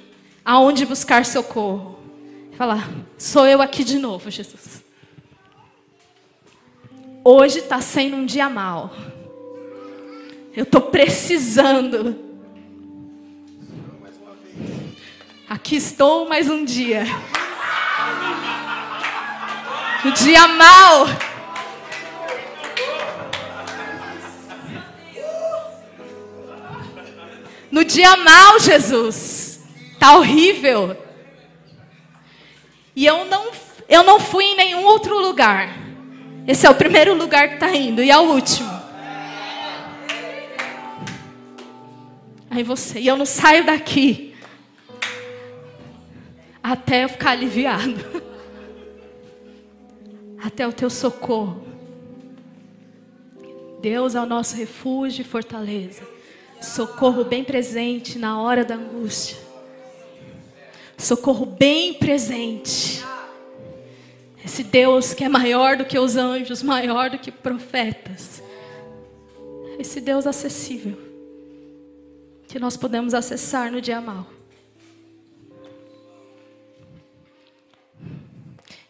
aonde 0.45 0.85
buscar 0.85 1.25
socorro. 1.25 2.00
Falar, 2.61 2.91
sou 3.17 3.47
eu 3.47 3.63
aqui 3.63 3.83
de 3.83 3.99
novo, 3.99 4.31
Jesus. 4.31 4.85
Hoje 7.25 7.61
está 7.61 7.81
sendo 7.81 8.17
um 8.17 8.27
dia 8.27 8.51
mal. 8.51 8.95
Eu 10.55 10.65
estou 10.65 10.83
precisando. 10.83 12.15
Aqui 15.49 15.77
estou 15.77 16.29
mais 16.29 16.51
um 16.51 16.63
dia. 16.63 17.05
O 20.05 20.11
dia 20.11 20.47
mal. 20.47 21.07
No 27.71 27.83
dia 27.87 28.19
mal, 28.19 28.61
Jesus. 28.61 29.61
Tá 29.99 30.19
horrível. 30.19 31.09
E 32.95 33.07
eu 33.07 33.25
não, 33.25 33.51
eu 33.89 34.03
não 34.03 34.19
fui 34.19 34.45
em 34.45 34.57
nenhum 34.57 34.85
outro 34.85 35.19
lugar. 35.19 35.77
Esse 36.47 36.67
é 36.67 36.71
o 36.71 36.75
primeiro 36.75 37.15
lugar 37.15 37.49
que 37.49 37.55
está 37.55 37.75
indo 37.75 38.03
e 38.03 38.11
é 38.11 38.19
o 38.19 38.33
último. 38.33 38.81
Aí 42.51 42.65
você, 42.65 42.99
e 42.99 43.07
eu 43.07 43.17
não 43.17 43.27
saio 43.27 43.65
daqui 43.65 44.35
até 46.63 47.05
eu 47.05 47.09
ficar 47.09 47.31
aliviado. 47.31 48.21
Até 50.43 50.67
o 50.67 50.73
teu 50.73 50.89
socorro. 50.89 51.63
Deus 53.83 54.15
é 54.15 54.21
o 54.21 54.27
nosso 54.27 54.57
refúgio 54.57 55.21
e 55.21 55.25
fortaleza. 55.25 56.03
Socorro 56.63 57.25
bem 57.25 57.45
presente 57.45 58.19
na 58.19 58.41
hora 58.41 58.65
da 58.65 58.75
angústia. 58.75 59.37
Socorro 61.01 61.47
bem 61.47 61.95
presente. 61.95 63.03
Esse 64.45 64.63
Deus 64.63 65.15
que 65.15 65.25
é 65.25 65.29
maior 65.29 65.77
do 65.77 65.85
que 65.85 65.99
os 65.99 66.15
anjos, 66.15 66.63
maior 66.63 67.09
do 67.09 67.19
que 67.19 67.33
profetas. 67.33 68.43
Esse 69.79 70.01
Deus 70.01 70.27
acessível 70.27 70.99
que 72.47 72.59
nós 72.59 72.77
podemos 72.77 73.15
acessar 73.15 73.73
no 73.73 73.81
dia 73.81 74.01
mal. 74.01 74.27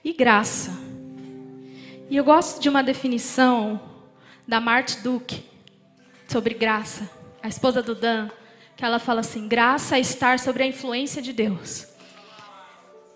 E 0.03 0.13
graça. 0.13 0.73
E 2.09 2.17
eu 2.17 2.25
gosto 2.25 2.61
de 2.61 2.69
uma 2.69 2.83
definição 2.83 3.81
da 4.49 4.61
Marte 4.61 4.99
Duke 5.01 5.45
sobre 6.27 6.55
graça, 6.55 7.09
a 7.41 7.49
esposa 7.49 7.83
do 7.83 7.95
Dan, 7.95 8.29
que 8.77 8.85
ela 8.85 8.99
fala 8.99 9.21
assim: 9.21 9.47
graça 9.47 9.97
é 9.97 10.01
estar 10.01 10.41
sobre 10.41 10.65
a 10.65 10.67
influência 10.67 11.23
de 11.23 11.33
Deus. 11.33 11.90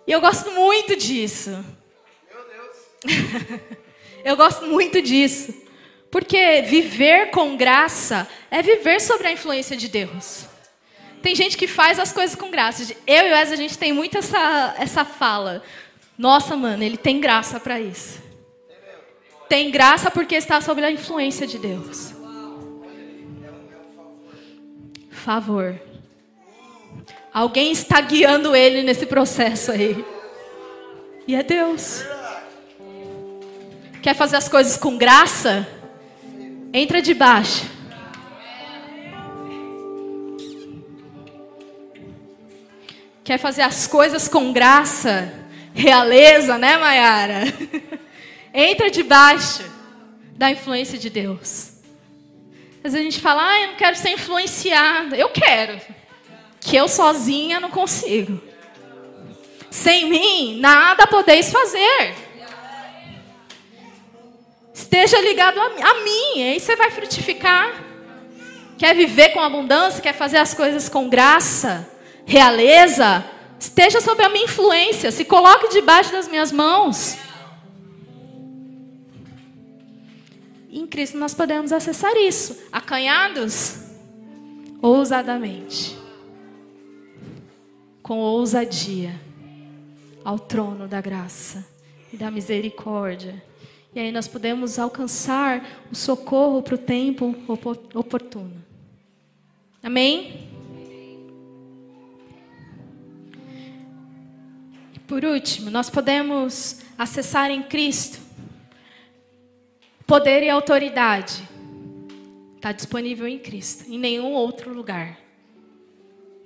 E 0.06 0.12
eu 0.12 0.20
gosto 0.20 0.50
muito 0.50 0.96
disso. 0.96 1.50
Meu 1.50 2.44
Deus. 2.44 3.60
eu 4.24 4.36
gosto 4.36 4.66
muito 4.66 5.00
disso. 5.00 5.54
Porque 6.10 6.62
viver 6.62 7.30
com 7.30 7.56
graça 7.56 8.28
é 8.50 8.62
viver 8.62 9.00
sobre 9.00 9.26
a 9.26 9.32
influência 9.32 9.76
de 9.76 9.88
Deus. 9.88 10.46
Tem 11.22 11.34
gente 11.34 11.56
que 11.56 11.66
faz 11.66 11.98
as 11.98 12.12
coisas 12.12 12.36
com 12.36 12.50
graça. 12.50 12.94
Eu 13.06 13.26
e 13.26 13.30
o 13.30 13.34
Wes, 13.34 13.50
a 13.50 13.56
gente 13.56 13.78
tem 13.78 13.92
muito 13.92 14.18
essa, 14.18 14.74
essa 14.78 15.04
fala. 15.04 15.62
Nossa, 16.16 16.54
mano, 16.54 16.82
ele 16.82 16.96
tem 16.96 17.18
graça 17.18 17.58
para 17.58 17.80
isso. 17.80 18.22
Tem 19.48 19.70
graça 19.70 20.10
porque 20.10 20.34
está 20.34 20.60
sob 20.60 20.84
a 20.84 20.90
influência 20.90 21.46
de 21.46 21.58
Deus. 21.58 22.14
favor. 25.24 25.80
Alguém 27.34 27.72
está 27.72 28.00
guiando 28.00 28.54
ele 28.54 28.84
nesse 28.84 29.06
processo 29.06 29.72
aí. 29.72 30.04
E 31.26 31.34
é 31.34 31.42
Deus. 31.42 32.04
Quer 34.00 34.14
fazer 34.14 34.36
as 34.36 34.48
coisas 34.48 34.76
com 34.76 34.96
graça? 34.96 35.66
Entra 36.72 37.02
debaixo. 37.02 37.68
Quer 43.24 43.38
fazer 43.38 43.62
as 43.62 43.88
coisas 43.88 44.28
com 44.28 44.52
graça? 44.52 45.32
Realeza, 45.74 46.56
né, 46.56 46.76
Mayara? 46.76 47.52
Entra 48.54 48.88
debaixo 48.92 49.64
da 50.36 50.52
influência 50.52 50.96
de 50.96 51.10
Deus. 51.10 51.72
Às 52.84 52.92
vezes 52.92 53.00
a 53.00 53.02
gente 53.02 53.20
fala, 53.20 53.42
ah, 53.44 53.60
eu 53.62 53.66
não 53.68 53.76
quero 53.76 53.96
ser 53.96 54.10
influenciada. 54.10 55.16
Eu 55.16 55.30
quero. 55.30 55.80
Que 56.64 56.76
eu 56.76 56.88
sozinha 56.88 57.60
não 57.60 57.70
consigo. 57.70 58.40
Sem 59.70 60.08
mim, 60.08 60.58
nada 60.60 61.06
podeis 61.06 61.52
fazer. 61.52 62.14
Esteja 64.72 65.20
ligado 65.20 65.60
a, 65.60 65.64
a 65.66 65.94
mim, 66.02 66.42
aí 66.42 66.58
você 66.58 66.74
vai 66.74 66.90
frutificar. 66.90 67.84
Quer 68.78 68.96
viver 68.96 69.28
com 69.30 69.40
abundância, 69.40 70.02
quer 70.02 70.14
fazer 70.14 70.38
as 70.38 70.54
coisas 70.54 70.88
com 70.88 71.08
graça, 71.08 71.88
realeza, 72.26 73.24
esteja 73.60 74.00
sob 74.00 74.22
a 74.22 74.28
minha 74.28 74.46
influência, 74.46 75.12
se 75.12 75.24
coloque 75.24 75.68
debaixo 75.68 76.10
das 76.10 76.26
minhas 76.26 76.50
mãos. 76.50 77.18
em 80.74 80.86
Cristo 80.88 81.16
nós 81.16 81.32
podemos 81.32 81.72
acessar 81.72 82.16
isso, 82.16 82.58
acanhados, 82.72 83.76
ousadamente, 84.82 85.96
com 88.14 88.20
ousadia, 88.20 89.12
ao 90.24 90.38
trono 90.38 90.86
da 90.86 91.00
graça 91.00 91.66
e 92.12 92.16
da 92.16 92.30
misericórdia. 92.30 93.42
E 93.92 93.98
aí 93.98 94.12
nós 94.12 94.28
podemos 94.28 94.78
alcançar 94.78 95.82
o 95.90 95.96
socorro 95.96 96.62
para 96.62 96.76
o 96.76 96.78
tempo 96.78 97.34
oportuno. 97.92 98.54
Amém? 99.82 100.48
E 104.94 104.98
por 105.08 105.24
último, 105.24 105.68
nós 105.68 105.90
podemos 105.90 106.82
acessar 106.96 107.50
em 107.50 107.64
Cristo 107.64 108.22
Poder 110.06 110.42
e 110.42 110.50
autoridade 110.50 111.42
está 112.56 112.70
disponível 112.70 113.26
em 113.26 113.38
Cristo, 113.38 113.90
em 113.90 113.98
nenhum 113.98 114.32
outro 114.32 114.72
lugar. 114.72 115.23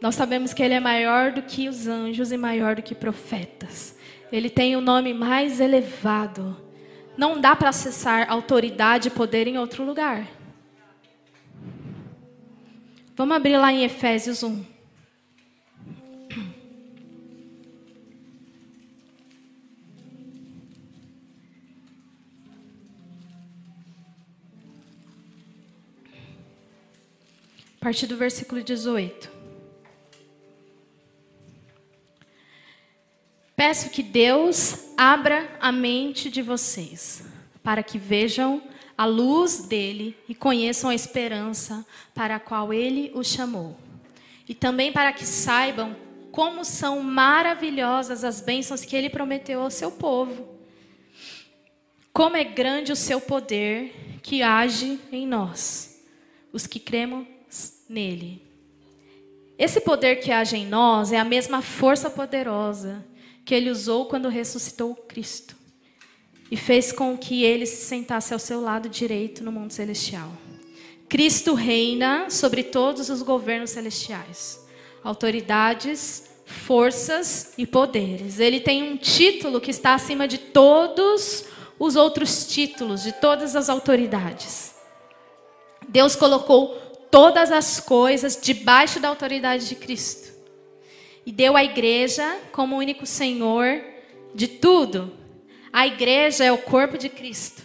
Nós 0.00 0.14
sabemos 0.14 0.54
que 0.54 0.62
Ele 0.62 0.74
é 0.74 0.80
maior 0.80 1.32
do 1.32 1.42
que 1.42 1.68
os 1.68 1.88
anjos 1.88 2.30
e 2.30 2.36
maior 2.36 2.76
do 2.76 2.82
que 2.82 2.94
profetas. 2.94 3.96
Ele 4.30 4.48
tem 4.48 4.76
o 4.76 4.80
nome 4.80 5.12
mais 5.12 5.58
elevado. 5.58 6.56
Não 7.16 7.40
dá 7.40 7.56
para 7.56 7.70
acessar 7.70 8.30
autoridade 8.30 9.08
e 9.08 9.10
poder 9.10 9.48
em 9.48 9.58
outro 9.58 9.84
lugar. 9.84 10.28
Vamos 13.16 13.36
abrir 13.36 13.56
lá 13.56 13.72
em 13.72 13.82
Efésios 13.82 14.44
1. 14.44 14.64
A 27.80 27.84
partir 27.90 28.06
do 28.06 28.16
versículo 28.16 28.62
18. 28.62 29.37
Peço 33.58 33.90
que 33.90 34.04
Deus 34.04 34.84
abra 34.96 35.50
a 35.60 35.72
mente 35.72 36.30
de 36.30 36.40
vocês, 36.40 37.24
para 37.60 37.82
que 37.82 37.98
vejam 37.98 38.62
a 38.96 39.04
luz 39.04 39.66
dele 39.66 40.16
e 40.28 40.34
conheçam 40.34 40.90
a 40.90 40.94
esperança 40.94 41.84
para 42.14 42.36
a 42.36 42.38
qual 42.38 42.72
ele 42.72 43.10
os 43.16 43.26
chamou. 43.26 43.76
E 44.48 44.54
também 44.54 44.92
para 44.92 45.12
que 45.12 45.26
saibam 45.26 45.96
como 46.30 46.64
são 46.64 47.02
maravilhosas 47.02 48.22
as 48.22 48.40
bênçãos 48.40 48.84
que 48.84 48.94
ele 48.94 49.10
prometeu 49.10 49.60
ao 49.60 49.72
seu 49.72 49.90
povo. 49.90 50.56
Como 52.12 52.36
é 52.36 52.44
grande 52.44 52.92
o 52.92 52.96
seu 52.96 53.20
poder 53.20 54.20
que 54.22 54.40
age 54.40 55.00
em 55.10 55.26
nós, 55.26 56.00
os 56.52 56.64
que 56.64 56.78
cremos 56.78 57.26
nele. 57.88 58.40
Esse 59.58 59.80
poder 59.80 60.20
que 60.20 60.30
age 60.30 60.56
em 60.56 60.64
nós 60.64 61.10
é 61.10 61.18
a 61.18 61.24
mesma 61.24 61.60
força 61.60 62.08
poderosa 62.08 63.04
que 63.48 63.54
ele 63.54 63.70
usou 63.70 64.04
quando 64.04 64.28
ressuscitou 64.28 64.94
Cristo 64.94 65.56
e 66.50 66.56
fez 66.56 66.92
com 66.92 67.16
que 67.16 67.44
ele 67.44 67.64
se 67.64 67.86
sentasse 67.86 68.34
ao 68.34 68.38
seu 68.38 68.60
lado 68.60 68.90
direito 68.90 69.42
no 69.42 69.50
mundo 69.50 69.72
celestial. 69.72 70.30
Cristo 71.08 71.54
reina 71.54 72.28
sobre 72.28 72.62
todos 72.62 73.08
os 73.08 73.22
governos 73.22 73.70
celestiais, 73.70 74.62
autoridades, 75.02 76.28
forças 76.44 77.54
e 77.56 77.66
poderes. 77.66 78.38
Ele 78.38 78.60
tem 78.60 78.82
um 78.82 78.98
título 78.98 79.62
que 79.62 79.70
está 79.70 79.94
acima 79.94 80.28
de 80.28 80.36
todos 80.36 81.46
os 81.78 81.96
outros 81.96 82.46
títulos, 82.48 83.02
de 83.02 83.12
todas 83.12 83.56
as 83.56 83.70
autoridades. 83.70 84.74
Deus 85.88 86.14
colocou 86.14 86.76
todas 87.10 87.50
as 87.50 87.80
coisas 87.80 88.38
debaixo 88.38 89.00
da 89.00 89.08
autoridade 89.08 89.66
de 89.66 89.74
Cristo. 89.74 90.27
E 91.28 91.32
deu 91.32 91.58
à 91.58 91.62
igreja 91.62 92.38
como 92.52 92.78
único 92.78 93.04
Senhor 93.04 93.84
de 94.34 94.48
tudo. 94.48 95.12
A 95.70 95.86
igreja 95.86 96.42
é 96.42 96.50
o 96.50 96.56
corpo 96.56 96.96
de 96.96 97.10
Cristo. 97.10 97.62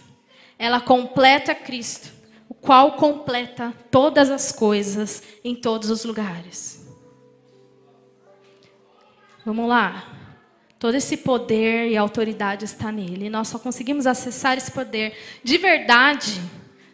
Ela 0.58 0.82
completa 0.82 1.54
Cristo, 1.54 2.12
o 2.46 2.52
qual 2.52 2.92
completa 2.92 3.72
todas 3.90 4.30
as 4.30 4.52
coisas 4.52 5.22
em 5.42 5.56
todos 5.56 5.88
os 5.88 6.04
lugares. 6.04 6.86
Vamos 9.46 9.66
lá. 9.66 10.12
Todo 10.78 10.96
esse 10.96 11.16
poder 11.16 11.88
e 11.88 11.96
autoridade 11.96 12.66
está 12.66 12.92
nele. 12.92 13.24
E 13.24 13.30
nós 13.30 13.48
só 13.48 13.58
conseguimos 13.58 14.06
acessar 14.06 14.58
esse 14.58 14.70
poder 14.70 15.16
de 15.42 15.56
verdade 15.56 16.38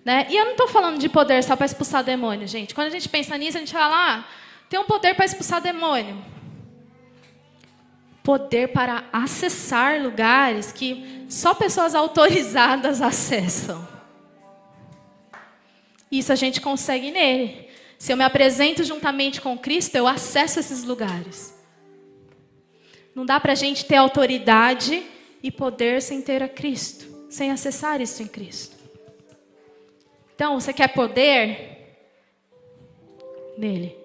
né? 0.05 0.27
E 0.31 0.37
eu 0.37 0.45
não 0.45 0.53
estou 0.53 0.69
falando 0.69 0.99
de 0.99 1.09
poder 1.09 1.43
só 1.45 1.55
para 1.55 1.67
expulsar 1.67 2.03
demônio, 2.03 2.49
gente. 2.49 2.75
Quando 2.75 2.87
a 2.87 2.91
gente 2.91 3.09
pensa 3.09 3.37
nisso, 3.37 3.59
a 3.59 3.61
gente 3.61 3.73
fala, 3.73 3.95
ah, 3.95 4.25
tem 4.69 4.81
um 4.81 4.85
poder 4.85 5.15
para 5.15 5.27
expulsar 5.27 5.61
demônio. 5.61 6.17
Poder 8.23 8.69
para 8.69 9.05
acessar 9.13 10.03
lugares 10.03 10.73
que 10.73 11.25
só 11.29 11.55
pessoas 11.55 11.95
autorizadas 11.95 13.01
acessam. 13.03 13.89
Isso 16.11 16.33
a 16.33 16.37
gente 16.37 16.61
consegue 16.61 17.11
nele. 17.11 17.69
Se 17.99 18.13
eu 18.13 18.17
me 18.17 18.25
apresento 18.25 18.83
juntamente 18.83 19.41
com 19.41 19.59
Cristo, 19.59 19.95
eu 19.95 20.07
acesso 20.07 20.59
esses 20.59 20.85
lugares. 20.85 21.55
Não 23.15 23.27
dá 23.27 23.39
para 23.39 23.53
a 23.53 23.57
gente 23.57 23.85
ter 23.85 23.97
autoridade 23.97 25.03
e 25.43 25.51
poder 25.51 26.01
sem 26.01 26.23
ter 26.23 26.43
a 26.43 26.49
Cristo, 26.49 27.07
sem 27.29 27.51
acessar 27.51 28.01
isso 28.01 28.23
em 28.23 28.27
Cristo. 28.27 28.77
Então, 30.35 30.59
você 30.59 30.73
quer 30.73 30.89
poder? 30.89 31.77
Nele. 33.59 34.00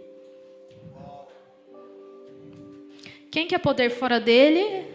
Quem 3.36 3.46
quer 3.46 3.60
poder 3.60 3.90
fora 3.90 4.18
dele? 4.18 4.88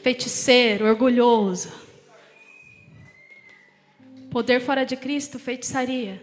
Feiticeiro, 0.00 0.86
orgulhoso. 0.86 1.72
Poder 4.30 4.60
fora 4.60 4.86
de 4.86 4.94
Cristo, 4.96 5.40
feitiçaria. 5.40 6.22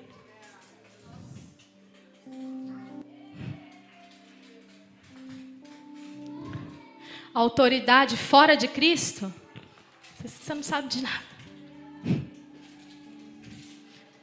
Autoridade 7.33 8.15
fora 8.15 8.55
de 8.55 8.69
Cristo, 8.69 9.29
você 10.23 10.53
não 10.53 10.63
sabe 10.63 10.87
de 10.87 11.01
nada. 11.01 11.25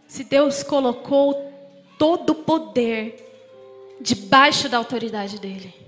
Se 0.09 0.25
Deus 0.25 0.63
colocou 0.63 1.53
todo 1.99 2.31
o 2.31 2.37
poder 2.37 3.99
debaixo 4.01 4.67
da 4.67 4.79
autoridade 4.79 5.39
dele. 5.39 5.82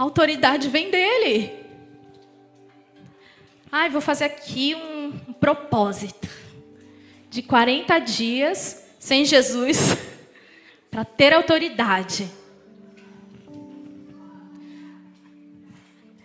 A 0.00 0.02
autoridade 0.02 0.66
vem 0.70 0.90
dele. 0.90 1.52
Ai, 3.70 3.90
vou 3.90 4.00
fazer 4.00 4.24
aqui 4.24 4.74
um, 4.74 5.12
propósito 5.34 6.26
de 7.28 7.42
40 7.42 7.98
dias 7.98 8.82
sem 8.98 9.26
Jesus 9.26 9.98
para 10.90 11.04
ter 11.04 11.34
autoridade. 11.34 12.30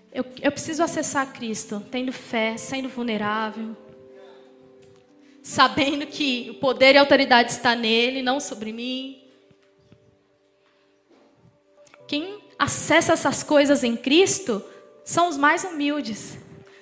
Eu, 0.09 0.23
eu 0.41 0.51
preciso 0.53 0.81
acessar 0.81 1.33
Cristo, 1.33 1.85
tendo 1.91 2.13
fé, 2.13 2.55
sendo 2.55 2.87
vulnerável 2.87 3.75
sabendo 5.43 6.07
que 6.07 6.47
o 6.49 6.53
poder 6.55 6.95
e 6.95 6.97
a 6.97 7.01
autoridade 7.01 7.51
está 7.51 7.75
nele, 7.75 8.23
não 8.23 8.39
sobre 8.39 8.71
mim. 8.71 9.24
Quem 12.07 12.43
acessa 12.57 13.13
essas 13.13 13.43
coisas 13.43 13.83
em 13.83 13.95
Cristo 13.95 14.63
são 15.03 15.29
os 15.29 15.37
mais 15.37 15.63
humildes, 15.63 16.37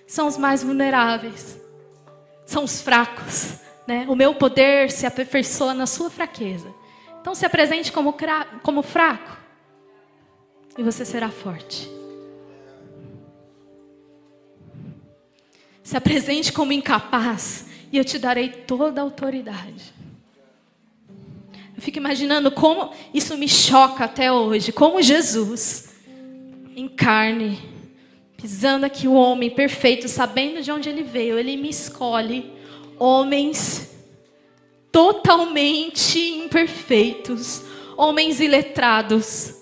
são 0.07 0.27
os 0.27 0.37
mais 0.37 0.63
vulneráveis, 0.63 1.59
são 2.45 2.63
os 2.63 2.81
fracos. 2.81 3.55
Né? 3.87 4.05
O 4.07 4.15
meu 4.15 4.35
poder 4.35 4.91
se 4.91 5.05
aperfeiçoa 5.05 5.73
na 5.73 5.85
sua 5.85 6.09
fraqueza. 6.09 6.73
Então 7.19 7.33
se 7.35 7.45
apresente 7.45 7.91
como, 7.91 8.15
como 8.61 8.81
fraco 8.81 9.37
e 10.77 10.83
você 10.83 11.05
será 11.05 11.29
forte. 11.29 11.89
Se 15.81 15.97
apresente 15.97 16.51
como 16.51 16.71
incapaz 16.71 17.67
e 17.91 17.97
eu 17.97 18.05
te 18.05 18.17
darei 18.17 18.49
toda 18.49 19.01
a 19.01 19.03
autoridade. 19.03 19.93
Fico 21.83 21.97
imaginando 21.97 22.49
como 22.49 22.91
isso 23.13 23.37
me 23.37 23.49
choca 23.49 24.05
até 24.05 24.31
hoje, 24.31 24.71
como 24.71 25.01
Jesus, 25.01 25.89
em 26.77 26.87
carne, 26.87 27.59
pisando 28.37 28.85
aqui 28.85 29.05
o 29.05 29.11
homem 29.11 29.49
perfeito, 29.49 30.07
sabendo 30.07 30.61
de 30.61 30.71
onde 30.71 30.87
ele 30.87 31.03
veio, 31.03 31.37
ele 31.37 31.57
me 31.57 31.69
escolhe 31.69 32.49
homens 32.97 33.97
totalmente 34.93 36.17
imperfeitos, 36.17 37.61
homens 37.97 38.39
iletrados, 38.39 39.53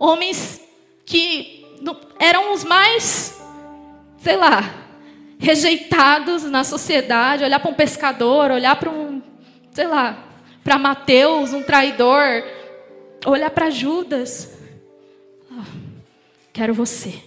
homens 0.00 0.60
que 1.04 1.64
eram 2.18 2.54
os 2.54 2.64
mais, 2.64 3.40
sei 4.18 4.36
lá, 4.36 4.88
rejeitados 5.38 6.42
na 6.42 6.64
sociedade, 6.64 7.44
olhar 7.44 7.60
para 7.60 7.70
um 7.70 7.74
pescador, 7.74 8.50
olhar 8.50 8.74
para 8.74 8.90
um, 8.90 9.22
sei 9.70 9.86
lá, 9.86 10.25
para 10.66 10.80
Mateus, 10.80 11.52
um 11.52 11.62
traidor, 11.62 12.42
olhar 13.24 13.50
para 13.50 13.70
Judas. 13.70 14.58
Oh, 15.48 15.62
quero 16.52 16.74
você. 16.74 17.22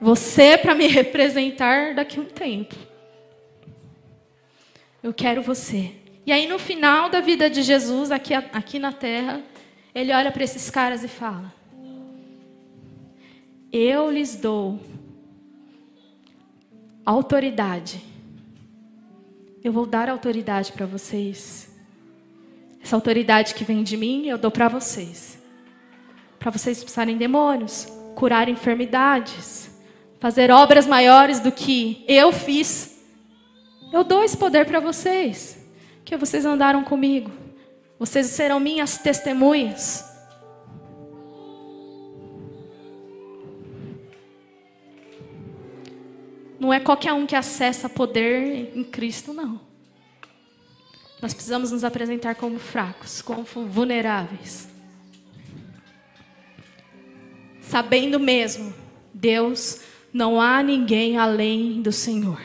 Você 0.00 0.58
para 0.58 0.74
me 0.74 0.88
representar 0.90 1.94
daqui 1.94 2.18
a 2.18 2.22
um 2.22 2.24
tempo. 2.24 2.74
Eu 5.04 5.14
quero 5.14 5.40
você. 5.40 5.92
E 6.26 6.32
aí, 6.32 6.48
no 6.48 6.58
final 6.58 7.08
da 7.08 7.20
vida 7.20 7.48
de 7.48 7.62
Jesus, 7.62 8.10
aqui, 8.10 8.34
aqui 8.34 8.80
na 8.80 8.92
terra, 8.92 9.40
ele 9.94 10.12
olha 10.12 10.32
para 10.32 10.42
esses 10.42 10.68
caras 10.68 11.04
e 11.04 11.08
fala: 11.08 11.54
Eu 13.72 14.10
lhes 14.10 14.34
dou 14.34 14.80
autoridade. 17.06 18.02
Eu 19.62 19.72
vou 19.72 19.86
dar 19.86 20.08
autoridade 20.08 20.72
para 20.72 20.86
vocês. 20.86 21.72
Essa 22.84 22.94
autoridade 22.94 23.54
que 23.54 23.64
vem 23.64 23.82
de 23.82 23.96
mim, 23.96 24.28
eu 24.28 24.38
dou 24.38 24.52
para 24.52 24.68
vocês. 24.68 25.42
Para 26.38 26.52
vocês 26.52 26.78
expulsarem 26.78 27.16
demônios, 27.16 27.88
curar 28.14 28.48
enfermidades, 28.48 29.70
fazer 30.20 30.52
obras 30.52 30.86
maiores 30.86 31.40
do 31.40 31.50
que 31.50 32.04
eu 32.06 32.30
fiz 32.30 32.94
eu 33.94 34.02
dou 34.02 34.24
esse 34.24 34.36
poder 34.36 34.66
para 34.66 34.80
vocês, 34.80 35.56
que 36.04 36.16
vocês 36.16 36.44
andaram 36.44 36.82
comigo. 36.82 37.30
Vocês 37.96 38.26
serão 38.26 38.58
minhas 38.58 38.98
testemunhas. 38.98 40.04
Não 46.58 46.72
é 46.72 46.80
qualquer 46.80 47.12
um 47.12 47.24
que 47.24 47.36
acessa 47.36 47.88
poder 47.88 48.76
em 48.76 48.82
Cristo, 48.82 49.32
não. 49.32 49.60
Nós 51.20 51.32
precisamos 51.32 51.70
nos 51.70 51.84
apresentar 51.84 52.34
como 52.34 52.58
fracos, 52.58 53.22
como 53.22 53.44
vulneráveis. 53.44 54.68
Sabendo 57.62 58.20
mesmo, 58.20 58.74
Deus, 59.12 59.80
não 60.12 60.40
há 60.40 60.62
ninguém 60.62 61.16
além 61.16 61.80
do 61.80 61.90
Senhor. 61.90 62.40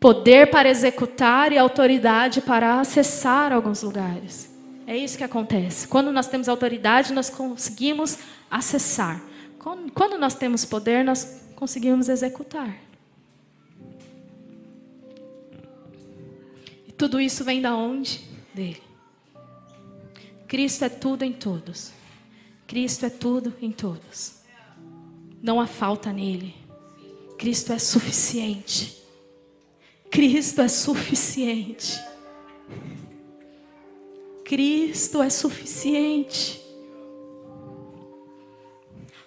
poder 0.00 0.50
para 0.50 0.68
executar 0.68 1.52
e 1.52 1.58
autoridade 1.58 2.40
para 2.40 2.80
acessar 2.80 3.52
alguns 3.52 3.82
lugares. 3.82 4.48
É 4.86 4.96
isso 4.96 5.18
que 5.18 5.24
acontece. 5.24 5.86
Quando 5.86 6.12
nós 6.12 6.28
temos 6.28 6.48
autoridade, 6.48 7.12
nós 7.12 7.28
conseguimos 7.28 8.18
acessar. 8.50 9.20
Quando 9.92 10.16
nós 10.16 10.34
temos 10.34 10.64
poder, 10.64 11.04
nós 11.04 11.42
conseguimos 11.56 12.08
executar. 12.08 12.74
Tudo 16.98 17.20
isso 17.20 17.44
vem 17.44 17.62
da 17.62 17.74
onde? 17.76 18.20
Dele. 18.52 18.82
Cristo 20.48 20.84
é 20.84 20.88
tudo 20.88 21.24
em 21.24 21.32
todos. 21.32 21.92
Cristo 22.66 23.06
é 23.06 23.10
tudo 23.10 23.54
em 23.62 23.70
todos. 23.70 24.40
Não 25.40 25.60
há 25.60 25.66
falta 25.66 26.12
nele. 26.12 26.54
Cristo 27.38 27.72
é 27.72 27.78
suficiente. 27.78 28.98
Cristo 30.10 30.60
é 30.60 30.66
suficiente. 30.66 32.00
Cristo 34.44 35.22
é 35.22 35.30
suficiente. 35.30 36.60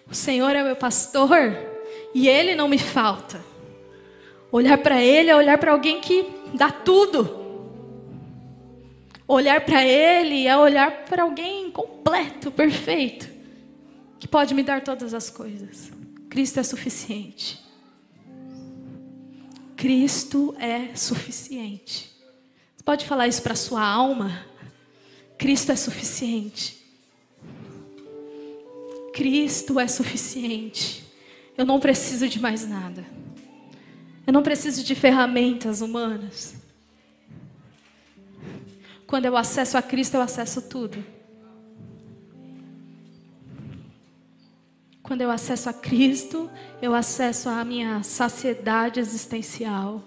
O 0.09 0.13
Senhor 0.13 0.53
é 0.53 0.61
meu 0.61 0.75
pastor 0.75 1.55
e 2.13 2.27
Ele 2.27 2.53
não 2.53 2.67
me 2.67 2.77
falta. 2.77 3.41
Olhar 4.51 4.77
para 4.79 5.01
Ele 5.01 5.29
é 5.29 5.35
olhar 5.35 5.57
para 5.57 5.71
alguém 5.71 6.01
que 6.01 6.25
dá 6.53 6.69
tudo. 6.69 7.40
Olhar 9.31 9.61
para 9.61 9.81
Ele 9.81 10.45
é 10.45 10.57
olhar 10.57 11.05
para 11.05 11.23
alguém 11.23 11.71
completo, 11.71 12.51
perfeito, 12.51 13.29
que 14.19 14.27
pode 14.27 14.53
me 14.53 14.61
dar 14.61 14.83
todas 14.83 15.13
as 15.13 15.29
coisas. 15.29 15.89
Cristo 16.29 16.59
é 16.59 16.63
suficiente. 16.63 17.57
Cristo 19.77 20.53
é 20.59 20.93
suficiente. 20.93 22.11
Você 22.75 22.83
pode 22.83 23.05
falar 23.05 23.25
isso 23.29 23.41
para 23.41 23.55
sua 23.55 23.81
alma? 23.81 24.45
Cristo 25.37 25.71
é 25.71 25.77
suficiente. 25.77 26.85
Cristo 29.13 29.79
é 29.79 29.87
suficiente. 29.87 31.05
Eu 31.57 31.65
não 31.65 31.79
preciso 31.79 32.27
de 32.27 32.37
mais 32.37 32.67
nada. 32.67 33.05
Eu 34.27 34.33
não 34.33 34.43
preciso 34.43 34.83
de 34.83 34.93
ferramentas 34.93 35.79
humanas. 35.79 36.60
Quando 39.11 39.25
eu 39.25 39.35
acesso 39.35 39.77
a 39.77 39.81
Cristo, 39.81 40.13
eu 40.13 40.21
acesso 40.21 40.61
tudo. 40.61 41.03
Quando 45.03 45.19
eu 45.19 45.29
acesso 45.29 45.69
a 45.69 45.73
Cristo, 45.73 46.49
eu 46.81 46.95
acesso 46.95 47.49
a 47.49 47.65
minha 47.65 48.03
saciedade 48.03 49.01
existencial, 49.01 50.01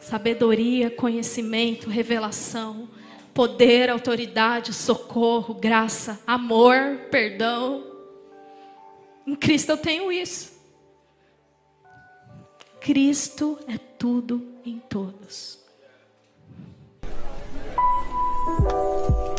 sabedoria, 0.00 0.90
conhecimento, 0.90 1.90
revelação, 1.90 2.88
poder, 3.34 3.90
autoridade, 3.90 4.72
socorro, 4.72 5.52
graça, 5.52 6.18
amor, 6.26 7.10
perdão. 7.10 7.84
Em 9.26 9.36
Cristo 9.36 9.72
eu 9.72 9.76
tenho 9.76 10.10
isso. 10.10 10.58
Cristo 12.80 13.58
é 13.68 13.76
tudo 13.76 14.42
em 14.64 14.78
todos. 14.78 15.65
Thank 18.46 19.30
you. 19.30 19.35